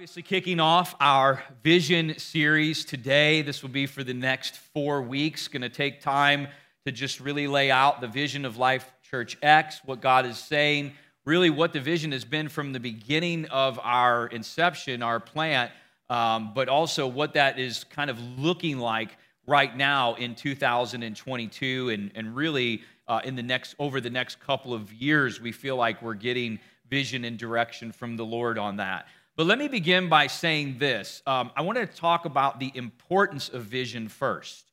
[0.00, 3.42] obviously kicking off our vision series today.
[3.42, 5.46] This will be for the next four weeks.
[5.46, 6.48] Going to take time
[6.86, 10.92] to just really lay out the vision of Life Church X, what God is saying,
[11.26, 15.70] really what the vision has been from the beginning of our inception, our plant,
[16.08, 22.10] um, but also what that is kind of looking like right now in 2022 and,
[22.14, 26.00] and really uh, in the next over the next couple of years we feel like
[26.00, 26.58] we're getting
[26.88, 29.06] vision and direction from the lord on that
[29.40, 31.22] but let me begin by saying this.
[31.26, 34.70] Um, I want to talk about the importance of vision first,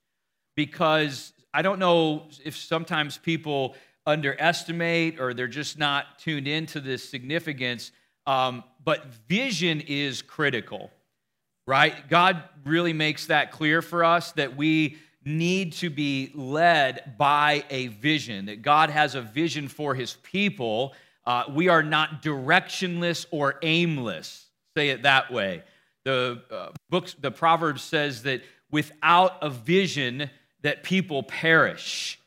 [0.58, 7.08] because I don't know if sometimes people underestimate or they're just not tuned into this
[7.08, 7.94] significance,
[8.26, 10.92] um, but vision is critical,
[11.66, 12.10] right?
[12.10, 17.88] God really makes that clear for us that we need to be led by a
[17.88, 20.94] vision, that God has a vision for his people.
[21.26, 24.47] Uh, we are not directionless or aimless
[24.78, 25.64] say it that way.
[26.06, 30.30] The uh, books, the Proverbs says that without a vision,
[30.62, 32.20] that people perish.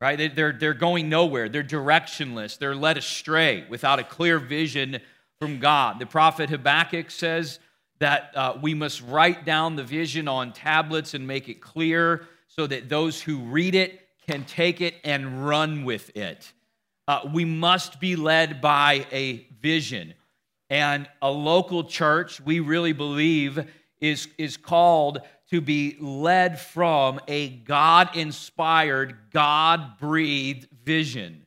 [0.00, 0.34] Right?
[0.34, 1.48] They're, they're going nowhere.
[1.48, 2.58] They're directionless.
[2.58, 5.00] They're led astray without a clear vision
[5.40, 5.98] from God.
[5.98, 7.58] The prophet Habakkuk says
[7.98, 12.68] that uh, we must write down the vision on tablets and make it clear so
[12.68, 16.52] that those who read it can take it and run with it.
[17.08, 20.14] Uh, we must be led by a vision.
[20.70, 23.68] And a local church, we really believe,
[24.00, 25.18] is, is called
[25.50, 31.44] to be led from a God inspired, God breathed vision.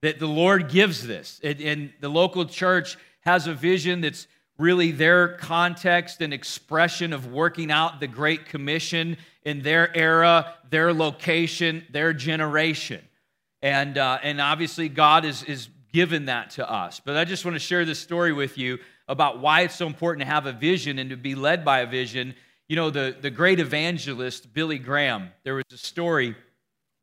[0.00, 1.38] That the Lord gives this.
[1.44, 7.70] And the local church has a vision that's really their context and expression of working
[7.70, 13.02] out the Great Commission in their era, their location, their generation.
[13.60, 17.00] And, uh, and obviously, God is, is given that to us.
[17.04, 20.26] But I just want to share this story with you about why it's so important
[20.26, 22.34] to have a vision and to be led by a vision.
[22.68, 26.36] You know, the, the great evangelist, Billy Graham, there was a story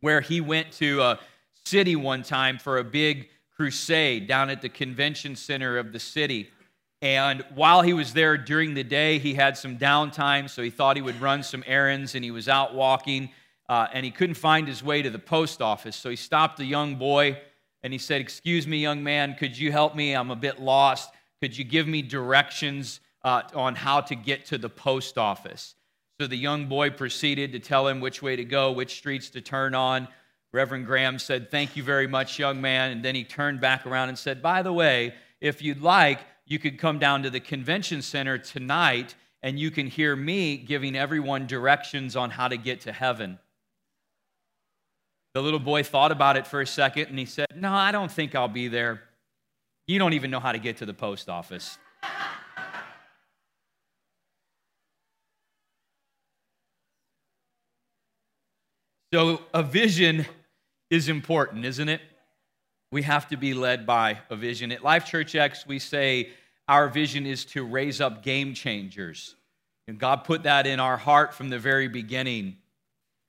[0.02, 1.20] where he went to a
[1.66, 6.50] city one time for a big crusade down at the convention center of the city.
[7.02, 10.96] And while he was there during the day, he had some downtime, so he thought
[10.96, 13.30] he would run some errands, and he was out walking,
[13.68, 15.96] uh, and he couldn't find his way to the post office.
[15.96, 17.38] So he stopped a young boy
[17.88, 20.12] and he said, Excuse me, young man, could you help me?
[20.12, 21.10] I'm a bit lost.
[21.42, 25.74] Could you give me directions uh, on how to get to the post office?
[26.20, 29.40] So the young boy proceeded to tell him which way to go, which streets to
[29.40, 30.10] turn on.
[30.52, 32.92] Reverend Graham said, Thank you very much, young man.
[32.92, 36.60] And then he turned back around and said, By the way, if you'd like, you
[36.60, 41.48] could come down to the convention center tonight and you can hear me giving everyone
[41.48, 43.40] directions on how to get to heaven.
[45.38, 48.12] The little boy thought about it for a second and he said, No, I don't
[48.12, 49.04] think I'll be there.
[49.86, 51.78] You don't even know how to get to the post office.
[59.14, 60.26] So, a vision
[60.90, 62.02] is important, isn't it?
[62.92, 64.72] We have to be led by a vision.
[64.72, 66.32] At Life Church X, we say
[66.68, 69.36] our vision is to raise up game changers.
[69.88, 72.58] And God put that in our heart from the very beginning.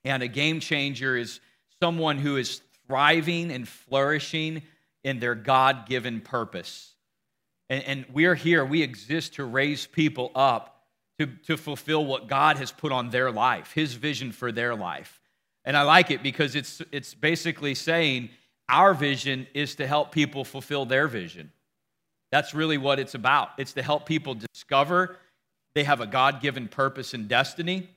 [0.06, 1.40] And a game changer is
[1.82, 4.62] someone who is thriving and flourishing
[5.04, 6.94] in their God given purpose.
[7.70, 10.82] And, and, we're here, we exist to raise people up
[11.18, 15.20] to, to fulfill what God has put on their life, His vision for their life.
[15.64, 18.30] And I like it because it's, it's basically saying
[18.68, 21.52] our vision is to help people fulfill their vision.
[22.30, 23.50] That's really what it's about.
[23.58, 25.16] It's to help people discover
[25.74, 27.88] they have a God given purpose and destiny,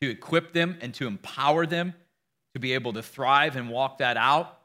[0.00, 1.94] to equip them and to empower them
[2.54, 4.60] to be able to thrive and walk that out,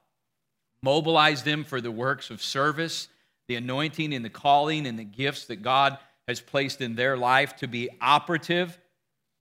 [0.82, 3.10] mobilize them for the works of service,
[3.48, 7.56] the anointing and the calling and the gifts that God has placed in their life
[7.58, 8.78] to be operative.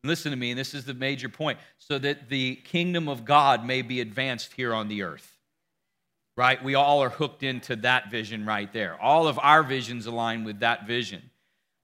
[0.02, 3.66] Listen to me, and this is the major point so that the kingdom of God
[3.66, 5.36] may be advanced here on the earth.
[6.36, 6.62] Right?
[6.62, 8.98] We all are hooked into that vision right there.
[9.00, 11.30] All of our visions align with that vision.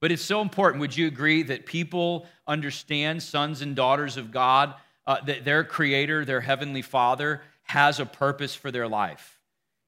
[0.01, 0.81] But it's so important.
[0.81, 4.75] Would you agree that people understand, sons and daughters of God,
[5.07, 9.39] uh, that their creator, their heavenly father, has a purpose for their life.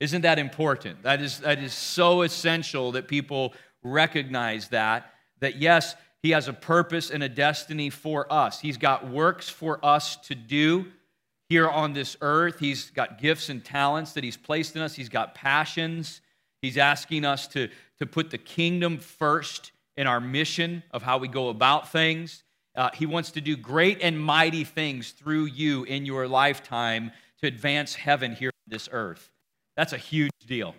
[0.01, 1.03] Isn't that important?
[1.03, 6.53] That is, that is so essential that people recognize that, that yes, he has a
[6.53, 8.61] purpose and a destiny for us.
[8.61, 10.87] He's got works for us to do
[11.49, 12.59] here on this earth.
[12.59, 14.95] He's got gifts and talents that he's placed in us.
[14.95, 16.21] He's got passions.
[16.61, 17.69] He's asking us to,
[17.99, 22.43] to put the kingdom first in our mission of how we go about things.
[22.77, 27.47] Uh, he wants to do great and mighty things through you in your lifetime to
[27.47, 29.31] advance heaven here on this earth.
[29.77, 30.75] That's a huge deal.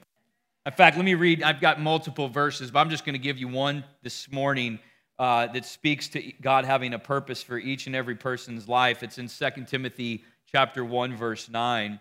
[0.66, 1.44] In fact, let me read.
[1.44, 4.80] I've got multiple verses, but I'm just going to give you one this morning
[5.18, 9.02] uh, that speaks to God having a purpose for each and every person's life.
[9.02, 12.00] It's in 2 Timothy chapter 1, verse 9.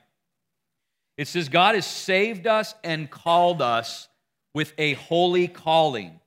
[1.16, 4.08] It says, God has saved us and called us
[4.52, 6.20] with a holy calling.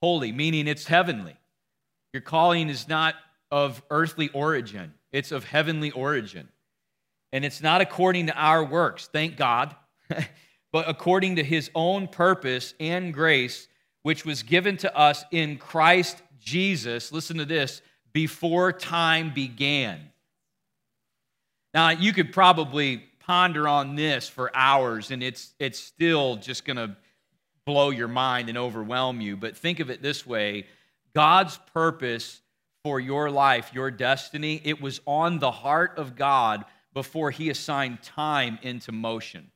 [0.00, 1.36] Holy, meaning it's heavenly.
[2.12, 3.14] Your calling is not
[3.50, 6.48] of earthly origin, it's of heavenly origin.
[7.32, 9.76] And it's not according to our works, thank God,
[10.72, 13.68] but according to his own purpose and grace,
[14.02, 17.12] which was given to us in Christ Jesus.
[17.12, 17.82] Listen to this
[18.12, 20.00] before time began.
[21.72, 26.78] Now, you could probably ponder on this for hours, and it's, it's still just going
[26.78, 26.96] to
[27.64, 29.36] blow your mind and overwhelm you.
[29.36, 30.66] But think of it this way
[31.14, 32.40] God's purpose
[32.84, 36.64] for your life, your destiny, it was on the heart of God
[36.94, 39.50] before He assigned time into motion.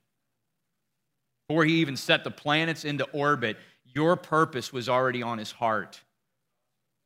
[1.49, 6.01] Before He even set the planets into orbit, your purpose was already on His heart.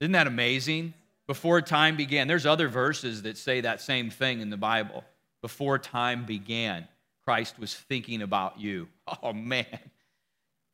[0.00, 0.94] Isn't that amazing?
[1.27, 5.05] Before time began, there's other verses that say that same thing in the Bible.
[5.43, 6.89] Before time began,
[7.25, 8.89] Christ was thinking about you.
[9.23, 9.79] Oh, man.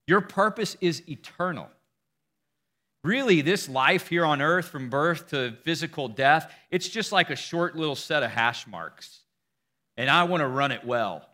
[0.09, 1.69] Your purpose is eternal.
[3.05, 7.37] Really, this life here on earth, from birth to physical death, it's just like a
[7.37, 9.21] short little set of hash marks.
[9.99, 11.29] And I want to run it well.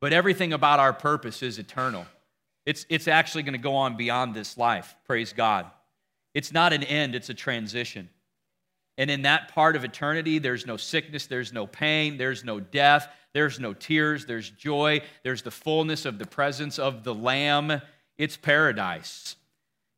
[0.00, 2.06] But everything about our purpose is eternal.
[2.64, 4.96] It's, it's actually going to go on beyond this life.
[5.06, 5.66] Praise God.
[6.32, 8.08] It's not an end, it's a transition.
[8.96, 13.08] And in that part of eternity, there's no sickness, there's no pain, there's no death,
[13.34, 17.82] there's no tears, there's joy, there's the fullness of the presence of the Lamb.
[18.16, 19.36] It's paradise.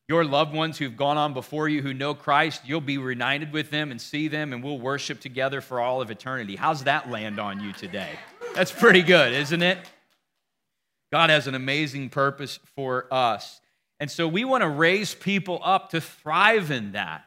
[0.09, 3.71] Your loved ones who've gone on before you who know Christ, you'll be reunited with
[3.71, 6.57] them and see them, and we'll worship together for all of eternity.
[6.57, 8.11] How's that land on you today?
[8.55, 9.79] That's pretty good, isn't it?
[11.13, 13.61] God has an amazing purpose for us.
[14.01, 17.25] And so we want to raise people up to thrive in that.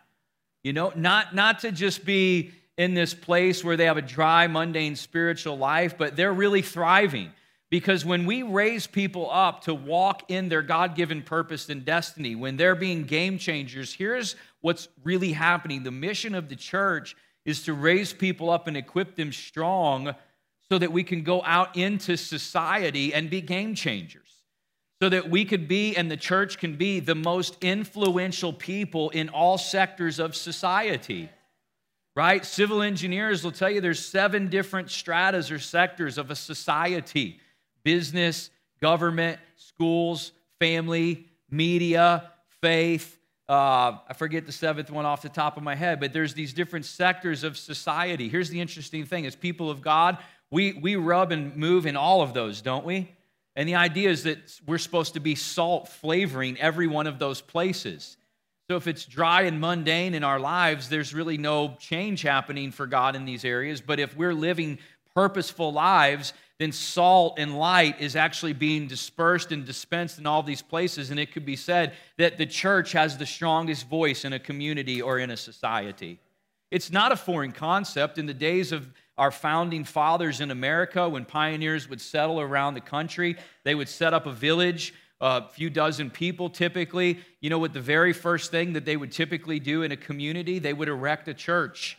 [0.63, 4.47] You know, not, not to just be in this place where they have a dry,
[4.47, 7.31] mundane spiritual life, but they're really thriving.
[7.71, 12.35] Because when we raise people up to walk in their God given purpose and destiny,
[12.35, 15.83] when they're being game changers, here's what's really happening.
[15.83, 20.13] The mission of the church is to raise people up and equip them strong
[20.69, 24.21] so that we can go out into society and be game changers.
[25.01, 29.29] So that we could be and the church can be the most influential people in
[29.29, 31.29] all sectors of society
[32.15, 32.45] right?
[32.45, 37.41] Civil engineers will tell you there's seven different stratas or sectors of a society
[37.85, 38.49] business,
[38.81, 43.17] government, schools, family, media, faith.
[43.47, 46.51] Uh, I forget the seventh one off the top of my head, but there's these
[46.51, 48.27] different sectors of society.
[48.27, 50.17] Here's the interesting thing as people of God,
[50.51, 53.11] we, we rub and move in all of those, don't we?
[53.55, 57.39] And the idea is that we're supposed to be salt flavoring every one of those
[57.39, 58.17] places.
[58.69, 62.87] So if it's dry and mundane in our lives, there's really no change happening for
[62.87, 63.79] God in these areas.
[63.79, 64.79] But if we're living
[65.13, 70.61] purposeful lives, then salt and light is actually being dispersed and dispensed in all these
[70.61, 71.11] places.
[71.11, 75.01] And it could be said that the church has the strongest voice in a community
[75.01, 76.19] or in a society.
[76.71, 78.17] It's not a foreign concept.
[78.17, 78.87] In the days of
[79.17, 84.13] our founding fathers in America, when pioneers would settle around the country, they would set
[84.13, 87.19] up a village, a few dozen people typically.
[87.41, 90.59] You know what the very first thing that they would typically do in a community?
[90.59, 91.97] They would erect a church.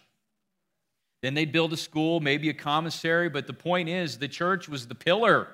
[1.26, 4.87] Then they'd build a school, maybe a commissary, but the point is the church was
[4.87, 5.49] the pillar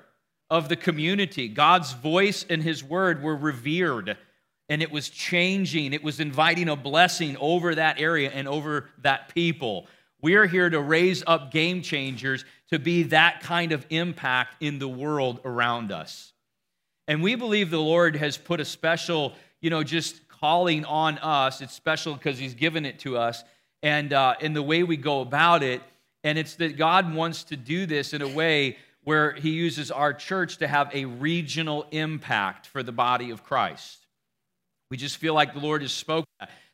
[0.47, 1.47] of the community.
[1.47, 4.15] God's voice and his word were revered,
[4.69, 5.91] and it was changing.
[5.91, 9.87] It was inviting a blessing over that area and over that people.
[10.21, 14.77] We are here to raise up game changers to be that kind of impact in
[14.77, 16.33] the world around us.
[17.07, 21.61] And we believe the Lord has put a special, you know, just calling on us.
[21.61, 23.43] It's special because He's given it to us
[23.83, 25.83] and uh, in the way we go about it.
[26.23, 30.13] And it's that God wants to do this in a way where He uses our
[30.13, 34.07] church to have a regional impact for the body of Christ.
[34.89, 36.25] We just feel like the Lord has spoken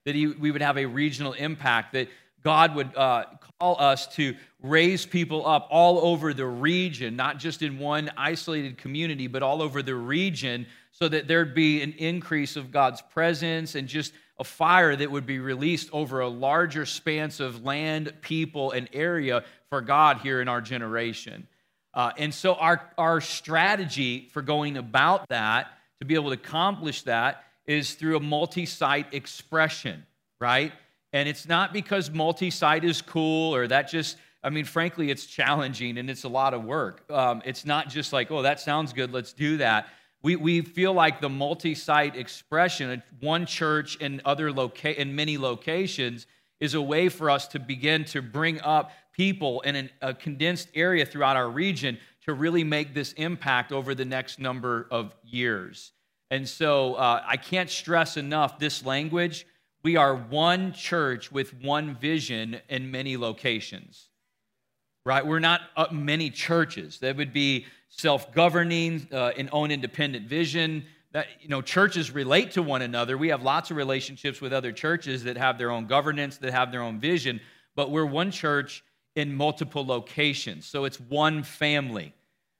[0.05, 2.07] that he, we would have a regional impact, that
[2.43, 3.25] God would uh,
[3.59, 8.77] call us to raise people up all over the region, not just in one isolated
[8.77, 13.75] community, but all over the region, so that there'd be an increase of God's presence
[13.75, 18.71] and just a fire that would be released over a larger span of land, people,
[18.71, 21.47] and area for God here in our generation.
[21.93, 25.67] Uh, and so, our, our strategy for going about that,
[25.99, 30.05] to be able to accomplish that, is through a multi site expression,
[30.39, 30.71] right?
[31.11, 35.25] And it's not because multi site is cool or that just, I mean, frankly, it's
[35.25, 37.03] challenging and it's a lot of work.
[37.11, 39.87] Um, it's not just like, oh, that sounds good, let's do that.
[40.21, 46.27] We, we feel like the multi-site expression, one church in other loca- in many locations,
[46.59, 50.69] is a way for us to begin to bring up people in an, a condensed
[50.75, 55.93] area throughout our region to really make this impact over the next number of years.
[56.29, 59.47] And so uh, I can't stress enough this language.
[59.83, 64.09] We are one church with one vision in many locations,
[65.05, 65.25] right?
[65.25, 66.99] We're not uh, many churches.
[66.99, 70.85] That would be self governing, uh, and own independent vision.
[71.11, 73.17] That, you know, churches relate to one another.
[73.17, 76.71] We have lots of relationships with other churches that have their own governance, that have
[76.71, 77.41] their own vision,
[77.75, 78.83] but we're one church
[79.15, 80.65] in multiple locations.
[80.65, 82.13] So it's one family,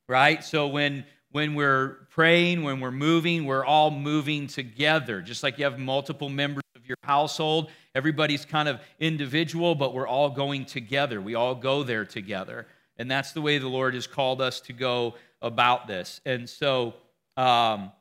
[0.08, 0.44] right?
[0.44, 5.22] So when when we're praying, when we're moving, we're all moving together.
[5.22, 10.08] Just like you have multiple members of your household, everybody's kind of individual, but we're
[10.08, 11.22] all going together.
[11.22, 12.66] We all go there together.
[13.00, 16.20] And that's the way the Lord has called us to go about this.
[16.26, 16.94] And so,
[17.38, 17.94] um,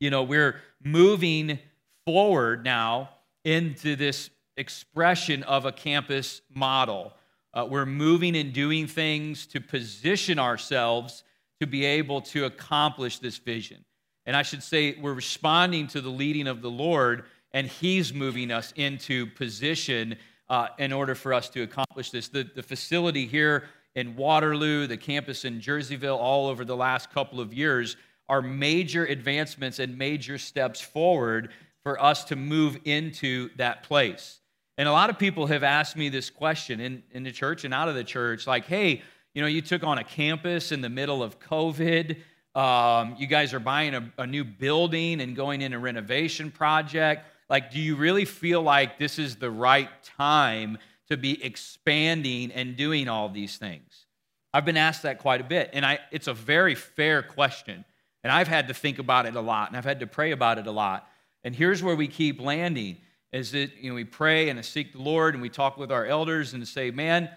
[0.00, 1.58] you know, we're moving
[2.06, 3.10] forward now
[3.44, 7.12] into this expression of a campus model.
[7.52, 11.22] Uh, we're moving and doing things to position ourselves
[11.60, 13.84] to be able to accomplish this vision.
[14.26, 18.50] And I should say, we're responding to the leading of the Lord, and He's moving
[18.50, 20.16] us into position
[20.48, 22.28] uh, in order for us to accomplish this.
[22.28, 23.64] The, the facility here
[23.94, 27.96] in Waterloo, the campus in Jerseyville, all over the last couple of years
[28.28, 31.50] are major advancements and major steps forward
[31.82, 34.40] for us to move into that place.
[34.76, 37.72] And a lot of people have asked me this question in, in the church and
[37.72, 39.02] out of the church like, hey,
[39.34, 42.16] you know, you took on a campus in the middle of COVID.
[42.54, 47.26] Um, you guys are buying a, a new building and going in a renovation project.
[47.50, 52.76] Like, do you really feel like this is the right time to be expanding and
[52.76, 54.06] doing all these things?
[54.52, 57.84] I've been asked that quite a bit, and I, it's a very fair question.
[58.22, 60.58] And I've had to think about it a lot, and I've had to pray about
[60.58, 61.06] it a lot.
[61.42, 62.96] And here's where we keep landing
[63.32, 66.06] is that you know, we pray and seek the Lord, and we talk with our
[66.06, 67.28] elders and say, man,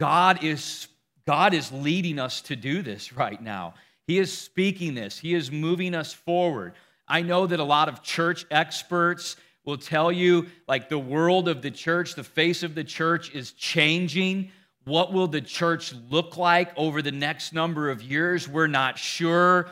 [0.00, 0.88] God is
[1.26, 3.74] God is leading us to do this right now.
[4.06, 6.72] He is speaking this, He is moving us forward.
[7.06, 9.36] I know that a lot of church experts
[9.68, 13.52] will tell you, like, the world of the church, the face of the church is
[13.52, 14.50] changing.
[14.84, 18.48] What will the church look like over the next number of years?
[18.48, 19.68] We're not sure.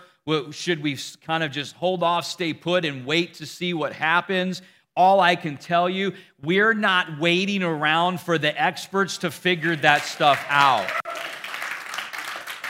[0.50, 4.61] Should we kind of just hold off, stay put, and wait to see what happens?
[4.95, 6.12] All I can tell you,
[6.43, 10.91] we're not waiting around for the experts to figure that stuff out.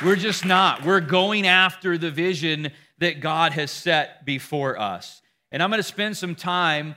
[0.04, 0.84] We're just not.
[0.84, 5.22] We're going after the vision that God has set before us.
[5.50, 6.94] And I'm going to spend some time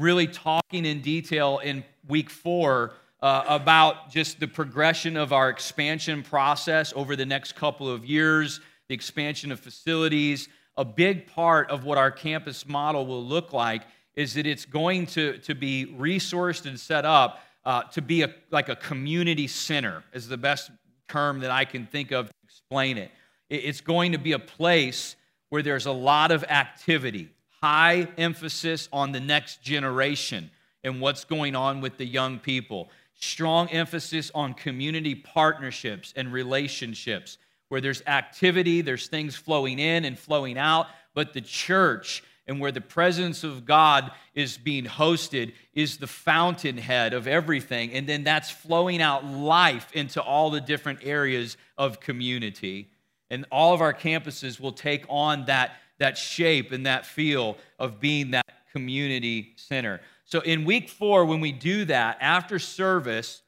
[0.00, 6.22] really talking in detail in week four uh, about just the progression of our expansion
[6.22, 10.48] process over the next couple of years, the expansion of facilities.
[10.76, 13.82] A big part of what our campus model will look like
[14.14, 18.34] is that it's going to, to be resourced and set up uh, to be a,
[18.50, 20.70] like a community center, is the best
[21.08, 23.10] term that I can think of to explain it.
[23.50, 25.16] It's going to be a place
[25.50, 27.28] where there's a lot of activity,
[27.62, 30.50] high emphasis on the next generation
[30.82, 37.38] and what's going on with the young people, strong emphasis on community partnerships and relationships,
[37.68, 42.72] where there's activity, there's things flowing in and flowing out, but the church and where
[42.72, 47.92] the presence of God is being hosted is the fountainhead of everything.
[47.92, 52.90] And then that's flowing out life into all the different areas of community.
[53.30, 58.00] And all of our campuses will take on that, that shape and that feel of
[58.00, 60.00] being that community center.
[60.24, 63.42] So in week four, when we do that, after service,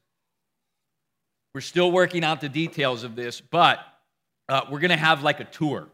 [1.55, 3.81] we're still working out the details of this, but
[4.49, 5.89] uh, we're going to have like a tour.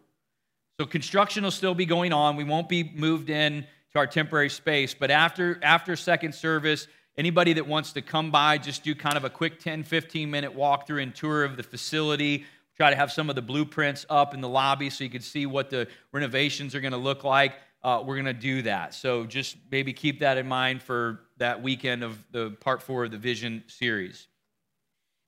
[0.80, 2.36] So construction will still be going on.
[2.36, 6.86] We won't be moved in to our temporary space, but after after second service,
[7.16, 10.56] anybody that wants to come by, just do kind of a quick 10, 15 minute
[10.56, 12.46] walkthrough and tour of the facility.
[12.78, 15.46] Try to have some of the blueprints up in the lobby so you can see
[15.46, 17.54] what the renovations are going to look like.
[17.82, 18.94] Uh, we're going to do that.
[18.94, 23.10] So just maybe keep that in mind for that weekend of the part four of
[23.10, 24.28] the Vision series.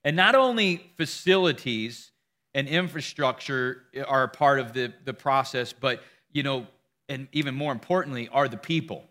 [0.05, 2.11] And not only facilities
[2.53, 6.67] and infrastructure are a part of the, the process, but, you know,
[7.09, 9.03] and even more importantly, are the people.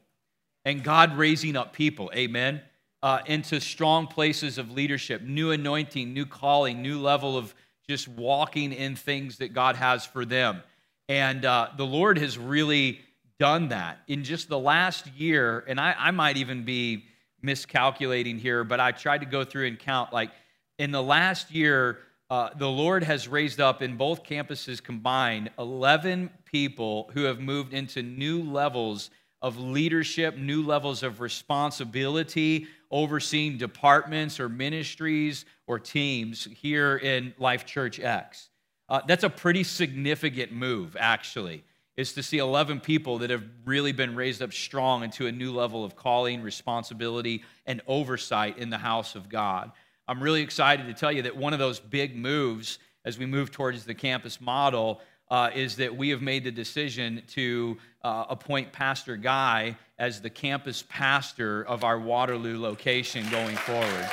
[0.65, 2.63] And God raising up people, amen,
[3.03, 7.55] uh, into strong places of leadership, new anointing, new calling, new level of
[7.91, 10.63] just walking in things that God has for them.
[11.09, 13.01] And uh, the Lord has really
[13.41, 15.65] done that in just the last year.
[15.67, 17.07] And I, I might even be
[17.43, 20.31] miscalculating here, but I tried to go through and count like
[20.79, 21.99] in the last year,
[22.31, 27.75] uh, the Lord has raised up in both campuses combined 11 people who have moved
[27.75, 29.11] into new levels
[29.43, 37.65] of leadership, new levels of responsibility, overseeing departments or ministries or teams here in Life
[37.65, 38.51] Church X.
[38.89, 41.65] Uh, that's a pretty significant move, actually,
[41.97, 45.53] is to see 11 people that have really been raised up strong into a new
[45.53, 49.71] level of calling, responsibility, and oversight in the house of God.
[50.09, 53.51] I'm really excited to tell you that one of those big moves as we move
[53.51, 58.73] towards the campus model uh, is that we have made the decision to uh, appoint
[58.73, 64.11] Pastor Guy as the campus pastor of our Waterloo location going forward.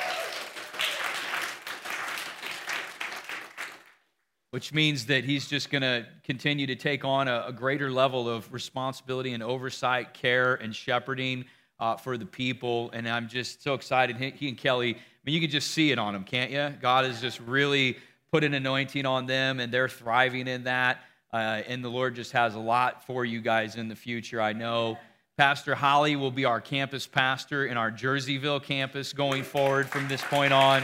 [4.51, 8.29] Which means that he's just going to continue to take on a, a, greater level
[8.29, 11.45] of responsibility and oversight, care, and shepherding
[11.79, 12.89] uh, for the people.
[12.93, 14.17] And I'm just so excited.
[14.17, 14.97] He, he and Kelly
[15.27, 16.74] I mean, you can just see it on them, can't you?
[16.81, 17.97] God has just really
[18.31, 21.01] put an anointing on them, and they're thriving in that.
[21.34, 24.53] Uh, and the Lord just has a lot for you guys in the future, I
[24.53, 24.98] know.
[25.38, 30.22] Pastor Holly will be our campus pastor in our Jerseyville campus going forward from this
[30.24, 30.84] point on.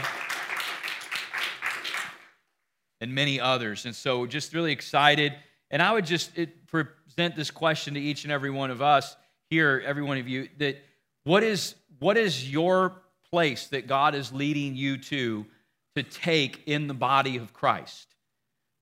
[3.00, 3.84] And many others.
[3.84, 5.34] And so, just really excited.
[5.70, 9.16] And I would just present this question to each and every one of us
[9.50, 10.76] here, every one of you, that
[11.24, 15.46] what is, what is your place that God is leading you to
[15.94, 18.08] to take in the body of Christ.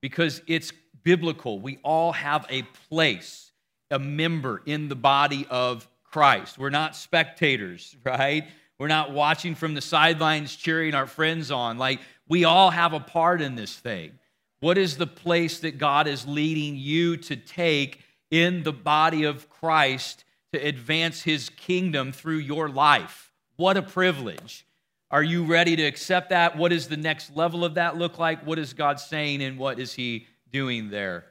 [0.00, 1.58] Because it's biblical.
[1.60, 3.52] We all have a place,
[3.90, 6.58] a member in the body of Christ.
[6.58, 8.44] We're not spectators, right?
[8.78, 11.78] We're not watching from the sidelines cheering our friends on.
[11.78, 14.12] Like, we all have a part in this thing.
[14.60, 19.48] What is the place that God is leading you to take in the body of
[19.48, 23.32] Christ to advance his kingdom through your life?
[23.56, 24.66] What a privilege.
[25.10, 26.56] Are you ready to accept that?
[26.56, 28.46] What does the next level of that look like?
[28.46, 31.24] What is God saying and what is He doing there?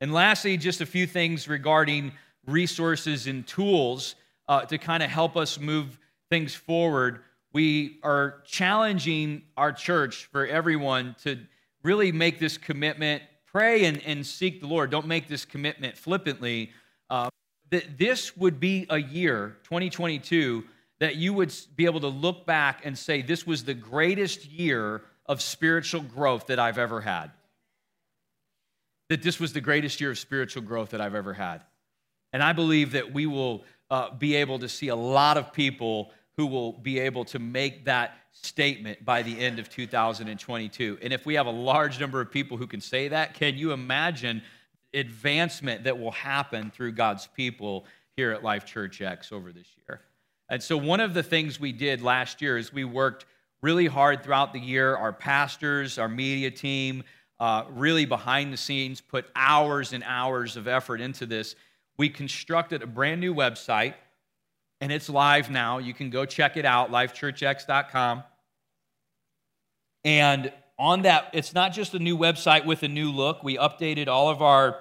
[0.00, 2.12] And lastly, just a few things regarding
[2.46, 4.14] resources and tools
[4.46, 5.98] uh, to kind of help us move
[6.30, 7.20] things forward.
[7.52, 11.38] We are challenging our church for everyone to
[11.82, 14.90] really make this commitment, pray and, and seek the Lord.
[14.90, 16.70] Don't make this commitment flippantly.
[17.10, 17.30] Uh,
[17.70, 20.64] that this would be a year, 2022
[20.98, 25.02] that you would be able to look back and say, This was the greatest year
[25.26, 27.30] of spiritual growth that I've ever had.
[29.08, 31.62] That this was the greatest year of spiritual growth that I've ever had.
[32.32, 36.10] And I believe that we will uh, be able to see a lot of people
[36.36, 40.98] who will be able to make that statement by the end of 2022.
[41.02, 43.72] And if we have a large number of people who can say that, can you
[43.72, 44.42] imagine
[44.94, 50.02] advancement that will happen through God's people here at Life Church X over this year?
[50.48, 53.26] And so, one of the things we did last year is we worked
[53.60, 54.96] really hard throughout the year.
[54.96, 57.02] Our pastors, our media team,
[57.40, 61.54] uh, really behind the scenes, put hours and hours of effort into this.
[61.96, 63.94] We constructed a brand new website,
[64.80, 65.78] and it's live now.
[65.78, 68.24] You can go check it out, lifechurchx.com.
[70.04, 73.42] And on that, it's not just a new website with a new look.
[73.42, 74.80] We updated all of our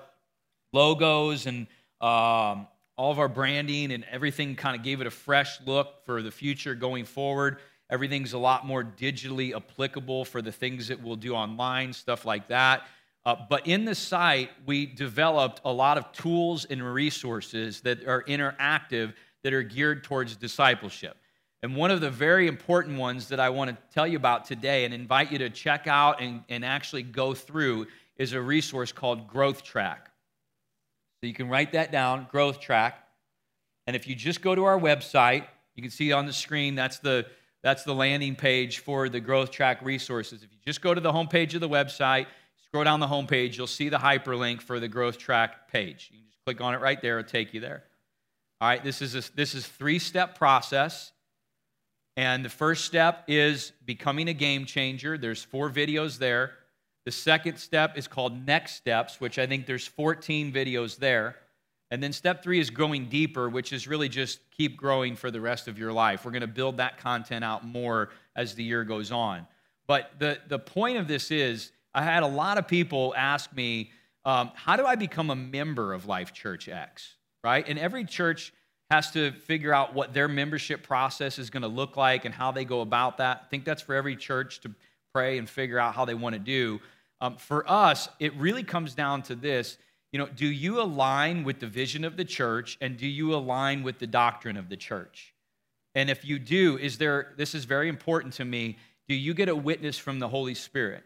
[0.74, 1.68] logos and
[2.02, 2.68] um,
[2.98, 6.32] all of our branding and everything kind of gave it a fresh look for the
[6.32, 7.58] future going forward.
[7.90, 12.48] Everything's a lot more digitally applicable for the things that we'll do online, stuff like
[12.50, 12.88] that.
[13.26, 18.24] Uh, but in the site, we developed a lot of tools and resources that are
[18.24, 21.18] interactive that are geared towards discipleship.
[21.64, 24.86] And one of the very important ones that I want to tell you about today
[24.86, 29.28] and invite you to check out and, and actually go through is a resource called
[29.28, 30.10] Growth Track.
[31.20, 33.04] So you can write that down, growth track.
[33.88, 35.46] And if you just go to our website,
[35.76, 37.26] you can see on the screen that's the
[37.64, 40.44] that's the landing page for the growth track resources.
[40.44, 42.28] If you just go to the homepage of the website,
[42.66, 46.10] scroll down the homepage, you'll see the hyperlink for the growth track page.
[46.12, 47.84] You can just click on it right there, it'll take you there.
[48.62, 51.12] All right, this is a, this is three-step process.
[52.16, 55.20] And the first step is becoming a game changer.
[55.20, 56.54] There's four videos there.
[57.06, 61.36] The second step is called Next Steps, which I think there's 14 videos there.
[61.90, 65.40] And then step three is growing deeper, which is really just keep growing for the
[65.40, 66.26] rest of your life.
[66.26, 69.48] We're going to build that content out more as the year goes on.
[69.88, 73.92] But the, the point of this is, I had a lot of people ask me,
[74.26, 77.14] um, how do I become a member of Life Church X?
[77.44, 77.66] Right?
[77.68, 78.52] And every church
[78.92, 82.52] has to figure out what their membership process is going to look like and how
[82.52, 83.44] they go about that.
[83.46, 84.72] I think that's for every church to
[85.14, 86.80] pray and figure out how they want to do.
[87.22, 89.78] Um, for us, it really comes down to this.
[90.18, 93.84] You know, do you align with the vision of the church and do you align
[93.84, 95.36] with the doctrine of the church?
[95.94, 99.48] And if you do, is there, this is very important to me, do you get
[99.48, 101.04] a witness from the Holy Spirit?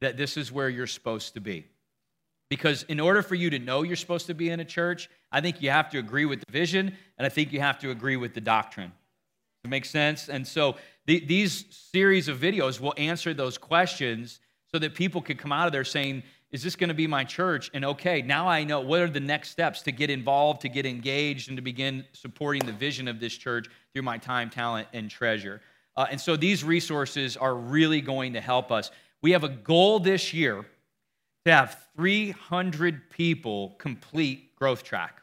[0.00, 1.66] that this is where you're supposed to be.
[2.48, 5.40] Because in order for you to know you're supposed to be in a church, I
[5.40, 8.16] think you have to agree with the vision, and I think you have to agree
[8.16, 8.92] with the doctrine.
[9.62, 10.28] It make sense?
[10.28, 14.40] And so the, these series of videos will answer those questions
[14.72, 17.24] so that people can come out of there saying, is this going to be my
[17.24, 17.70] church?
[17.74, 20.84] And okay, now I know what are the next steps to get involved, to get
[20.84, 25.08] engaged, and to begin supporting the vision of this church through my time, talent, and
[25.08, 25.60] treasure.
[25.96, 28.90] Uh, and so these resources are really going to help us.
[29.22, 30.64] We have a goal this year
[31.44, 35.20] to have 300 people complete Growth Track.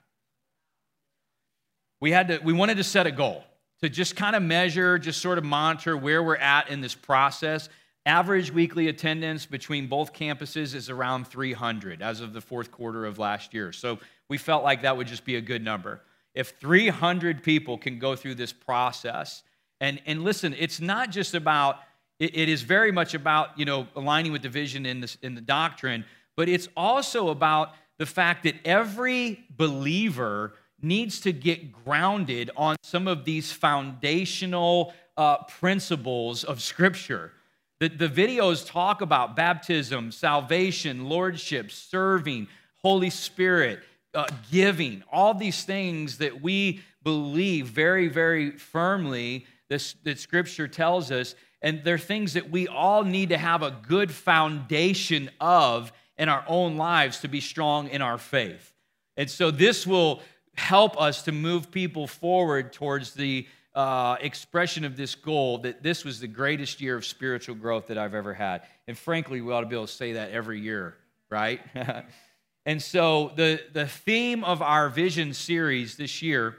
[1.99, 3.43] We had to, we wanted to set a goal
[3.81, 7.69] to just kind of measure, just sort of monitor where we're at in this process.
[8.07, 13.19] Average weekly attendance between both campuses is around 300 as of the fourth quarter of
[13.19, 13.73] last year.
[13.73, 15.99] So we felt like that would just be a good number.
[16.33, 19.43] If 300 people can go through this process,
[19.81, 21.79] and, and listen, it's not just about,
[22.17, 25.35] it, it is very much about, you know, aligning with the vision in, this, in
[25.35, 26.05] the doctrine,
[26.37, 33.05] but it's also about the fact that every believer needs to get grounded on some
[33.05, 37.33] of these foundational uh, principles of Scripture.
[37.79, 42.47] The, the videos talk about baptism, salvation, lordship, serving,
[42.81, 43.81] Holy Spirit,
[44.13, 51.11] uh, giving, all these things that we believe very, very firmly this, that Scripture tells
[51.11, 51.35] us.
[51.61, 56.43] And they're things that we all need to have a good foundation of in our
[56.47, 58.73] own lives to be strong in our faith.
[59.15, 60.21] And so this will
[60.55, 66.03] help us to move people forward towards the uh, expression of this goal that this
[66.03, 68.63] was the greatest year of spiritual growth that I've ever had.
[68.87, 70.95] And frankly, we ought to be able to say that every year,
[71.29, 71.61] right?
[72.65, 76.55] and so the, the theme of our vision series this year,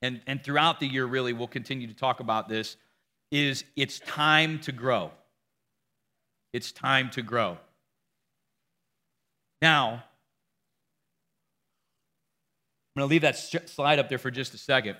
[0.00, 2.76] and, and throughout the year, really, we'll continue to talk about this,
[3.32, 5.10] is it's time to grow.
[6.52, 7.58] It's time to grow.
[9.60, 10.04] Now,
[12.94, 13.36] I'm going to leave that
[13.68, 14.96] slide up there for just a second.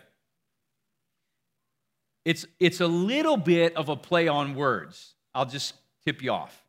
[2.28, 5.14] It's, it's a little bit of a play on words.
[5.34, 5.72] I'll just
[6.04, 6.62] tip you off.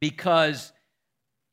[0.00, 0.70] Because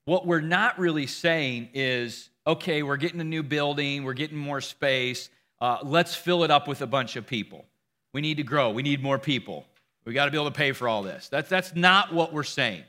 [0.03, 4.59] what we're not really saying is, okay, we're getting a new building, we're getting more
[4.59, 5.29] space,
[5.61, 7.63] uh, let's fill it up with a bunch of people.
[8.11, 9.65] We need to grow, we need more people.
[10.03, 11.29] We got to be able to pay for all this.
[11.29, 12.83] That's, that's not what we're saying.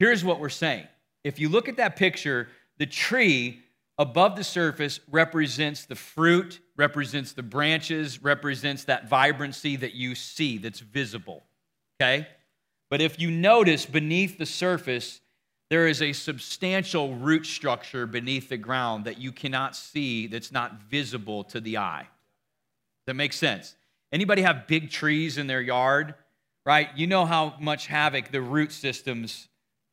[0.00, 0.88] Here's what we're saying.
[1.22, 2.48] If you look at that picture,
[2.78, 3.60] the tree
[4.00, 10.56] above the surface represents the fruit, represents the branches, represents that vibrancy that you see
[10.56, 11.44] that's visible.
[12.00, 12.26] Okay?
[12.88, 15.20] But if you notice beneath the surface,
[15.68, 20.80] there is a substantial root structure beneath the ground that you cannot see that's not
[20.84, 22.08] visible to the eye.
[23.06, 23.76] That makes sense.
[24.12, 26.14] Anybody have big trees in their yard,
[26.64, 26.88] right?
[26.96, 29.48] You know how much havoc the root systems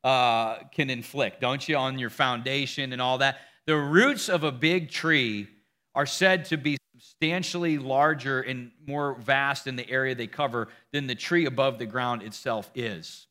[0.05, 3.37] uh, can inflict, don't you, on your foundation and all that?
[3.67, 5.47] The roots of a big tree
[5.93, 11.05] are said to be substantially larger and more vast in the area they cover than
[11.05, 13.27] the tree above the ground itself is.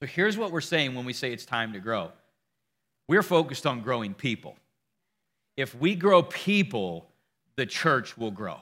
[0.00, 2.12] So here's what we're saying when we say it's time to grow
[3.08, 4.56] we're focused on growing people.
[5.56, 7.10] If we grow people,
[7.56, 8.58] the church will grow.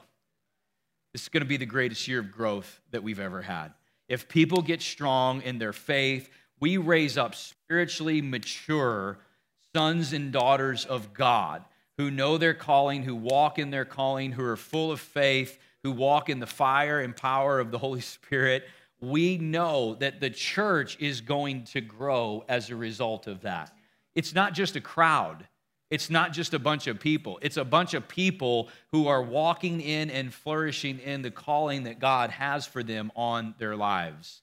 [1.13, 3.73] This is going to be the greatest year of growth that we've ever had.
[4.07, 9.19] If people get strong in their faith, we raise up spiritually mature
[9.75, 11.63] sons and daughters of God
[11.97, 15.91] who know their calling, who walk in their calling, who are full of faith, who
[15.91, 18.65] walk in the fire and power of the Holy Spirit,
[19.01, 23.73] we know that the church is going to grow as a result of that.
[24.15, 25.47] It's not just a crowd.
[25.89, 27.39] It's not just a bunch of people.
[27.41, 31.99] It's a bunch of people who are walking in and flourishing in the calling that
[31.99, 34.41] God has for them on their lives.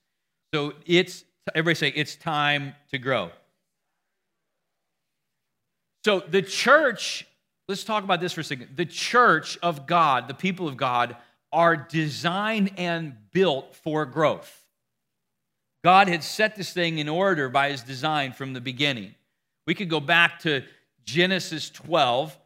[0.53, 1.23] So it's,
[1.55, 3.31] everybody say, it's time to grow.
[6.07, 7.27] So the church,
[7.67, 8.77] let's talk about this for a second.
[8.77, 11.17] The church of God, the people of God,
[11.51, 14.65] are designed and built for growth.
[15.83, 19.15] God had set this thing in order by his design from the beginning.
[19.65, 20.63] We could go back to
[21.03, 22.39] Genesis 12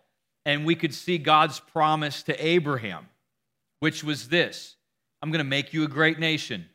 [0.43, 3.09] and we could see God's promise to Abraham,
[3.79, 4.75] which was this
[5.21, 6.65] I'm going to make you a great nation.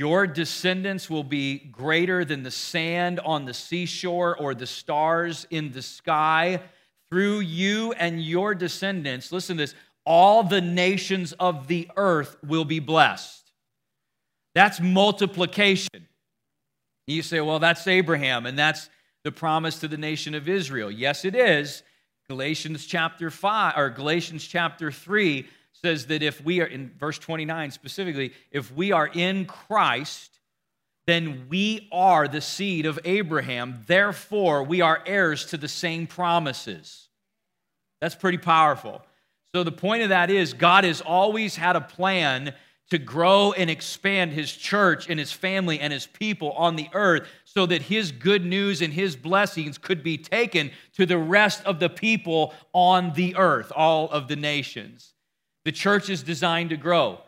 [0.00, 5.72] Your descendants will be greater than the sand on the seashore or the stars in
[5.72, 6.62] the sky.
[7.10, 9.74] Through you and your descendants, listen to this,
[10.06, 13.52] all the nations of the earth will be blessed.
[14.54, 16.08] That's multiplication.
[17.06, 18.88] You say, well, that's Abraham, and that's
[19.22, 20.90] the promise to the nation of Israel.
[20.90, 21.82] Yes, it is.
[22.26, 25.46] Galatians chapter 5 or Galatians chapter 3
[25.82, 30.38] says that if we are, in verse 29 specifically, if we are in Christ,
[31.06, 33.82] then we are the seed of Abraham.
[33.86, 37.08] Therefore, we are heirs to the same promises.
[38.00, 39.02] That's pretty powerful.
[39.54, 42.54] So, the point of that is, God has always had a plan
[42.90, 47.26] to grow and expand his church and his family and his people on the earth
[47.44, 51.78] so that his good news and his blessings could be taken to the rest of
[51.78, 55.14] the people on the earth, all of the nations.
[55.64, 57.20] The church is designed to grow.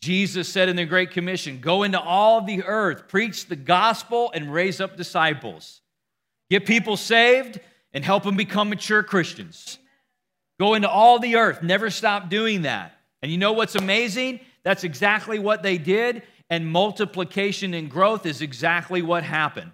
[0.00, 4.52] Jesus said in the Great Commission go into all the earth, preach the gospel, and
[4.52, 5.82] raise up disciples.
[6.48, 7.60] Get people saved
[7.92, 9.78] and help them become mature Christians.
[10.58, 12.92] Go into all the earth, never stop doing that.
[13.22, 14.40] And you know what's amazing?
[14.62, 19.72] That's exactly what they did, and multiplication and growth is exactly what happened.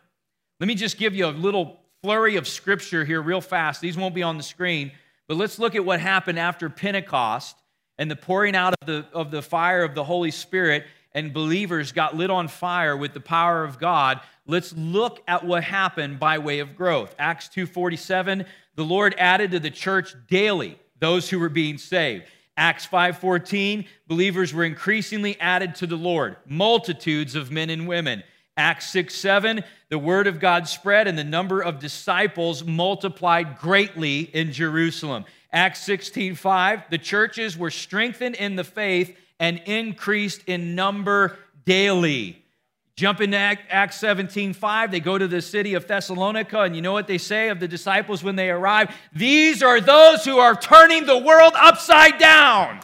[0.60, 3.80] Let me just give you a little flurry of scripture here, real fast.
[3.80, 4.92] These won't be on the screen,
[5.28, 7.56] but let's look at what happened after Pentecost
[7.98, 11.92] and the pouring out of the, of the fire of the Holy Spirit, and believers
[11.92, 14.20] got lit on fire with the power of God.
[14.46, 17.14] Let's look at what happened by way of growth.
[17.18, 22.24] Acts 2:47, the Lord added to the church daily those who were being saved.
[22.56, 28.22] Acts 5:14, believers were increasingly added to the Lord, multitudes of men and women.
[28.58, 34.20] Acts 6 7, the word of God spread and the number of disciples multiplied greatly
[34.20, 35.26] in Jerusalem.
[35.56, 42.44] Acts 16 5, the churches were strengthened in the faith and increased in number daily.
[42.94, 46.92] Jump into Acts 17 5, they go to the city of Thessalonica, and you know
[46.92, 48.94] what they say of the disciples when they arrive?
[49.14, 52.80] These are those who are turning the world upside down.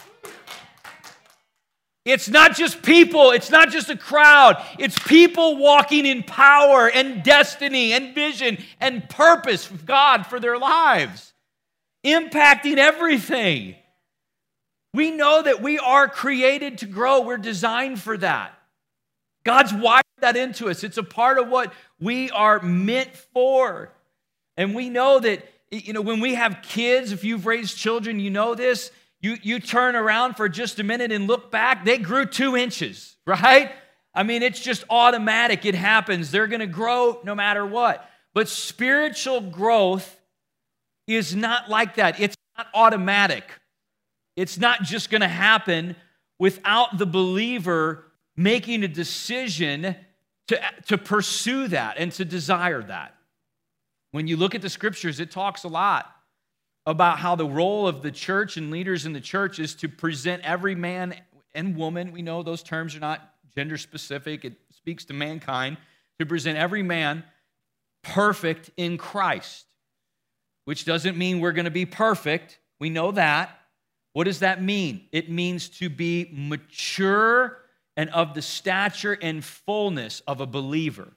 [2.05, 4.59] It's not just people, it's not just a crowd.
[4.79, 10.57] It's people walking in power and destiny and vision and purpose of God for their
[10.57, 11.32] lives
[12.03, 13.75] impacting everything.
[14.93, 18.57] We know that we are created to grow, we're designed for that.
[19.43, 23.91] God's wired that into us, it's a part of what we are meant for.
[24.55, 28.29] And we know that, you know, when we have kids, if you've raised children, you
[28.29, 28.91] know this.
[29.19, 33.15] You, you turn around for just a minute and look back, they grew two inches,
[33.25, 33.71] right?
[34.13, 35.65] I mean, it's just automatic.
[35.65, 36.29] It happens.
[36.29, 38.07] They're going to grow no matter what.
[38.33, 40.19] But spiritual growth
[41.07, 42.19] is not like that.
[42.19, 43.45] It's not automatic.
[44.35, 45.95] It's not just going to happen
[46.39, 49.95] without the believer making a decision
[50.47, 53.15] to, to pursue that and to desire that.
[54.11, 56.09] When you look at the scriptures, it talks a lot
[56.85, 60.43] about how the role of the church and leaders in the church is to present
[60.43, 61.15] every man
[61.55, 62.11] and woman.
[62.11, 63.21] We know those terms are not
[63.55, 65.77] gender specific, it speaks to mankind,
[66.19, 67.23] to present every man
[68.03, 69.65] perfect in Christ
[70.65, 72.59] which doesn't mean we're going to be perfect.
[72.79, 73.59] We know that.
[74.13, 75.07] What does that mean?
[75.11, 77.59] It means to be mature
[77.97, 81.13] and of the stature and fullness of a believer,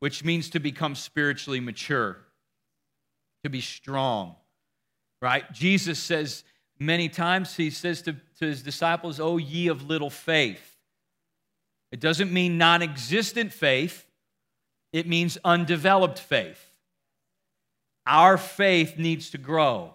[0.00, 2.18] which means to become spiritually mature,
[3.42, 4.36] to be strong,
[5.20, 5.50] right?
[5.52, 6.44] Jesus says
[6.78, 10.76] many times, he says to, to his disciples, Oh, ye of little faith.
[11.92, 14.06] It doesn't mean non existent faith,
[14.92, 16.73] it means undeveloped faith.
[18.06, 19.94] Our faith needs to grow.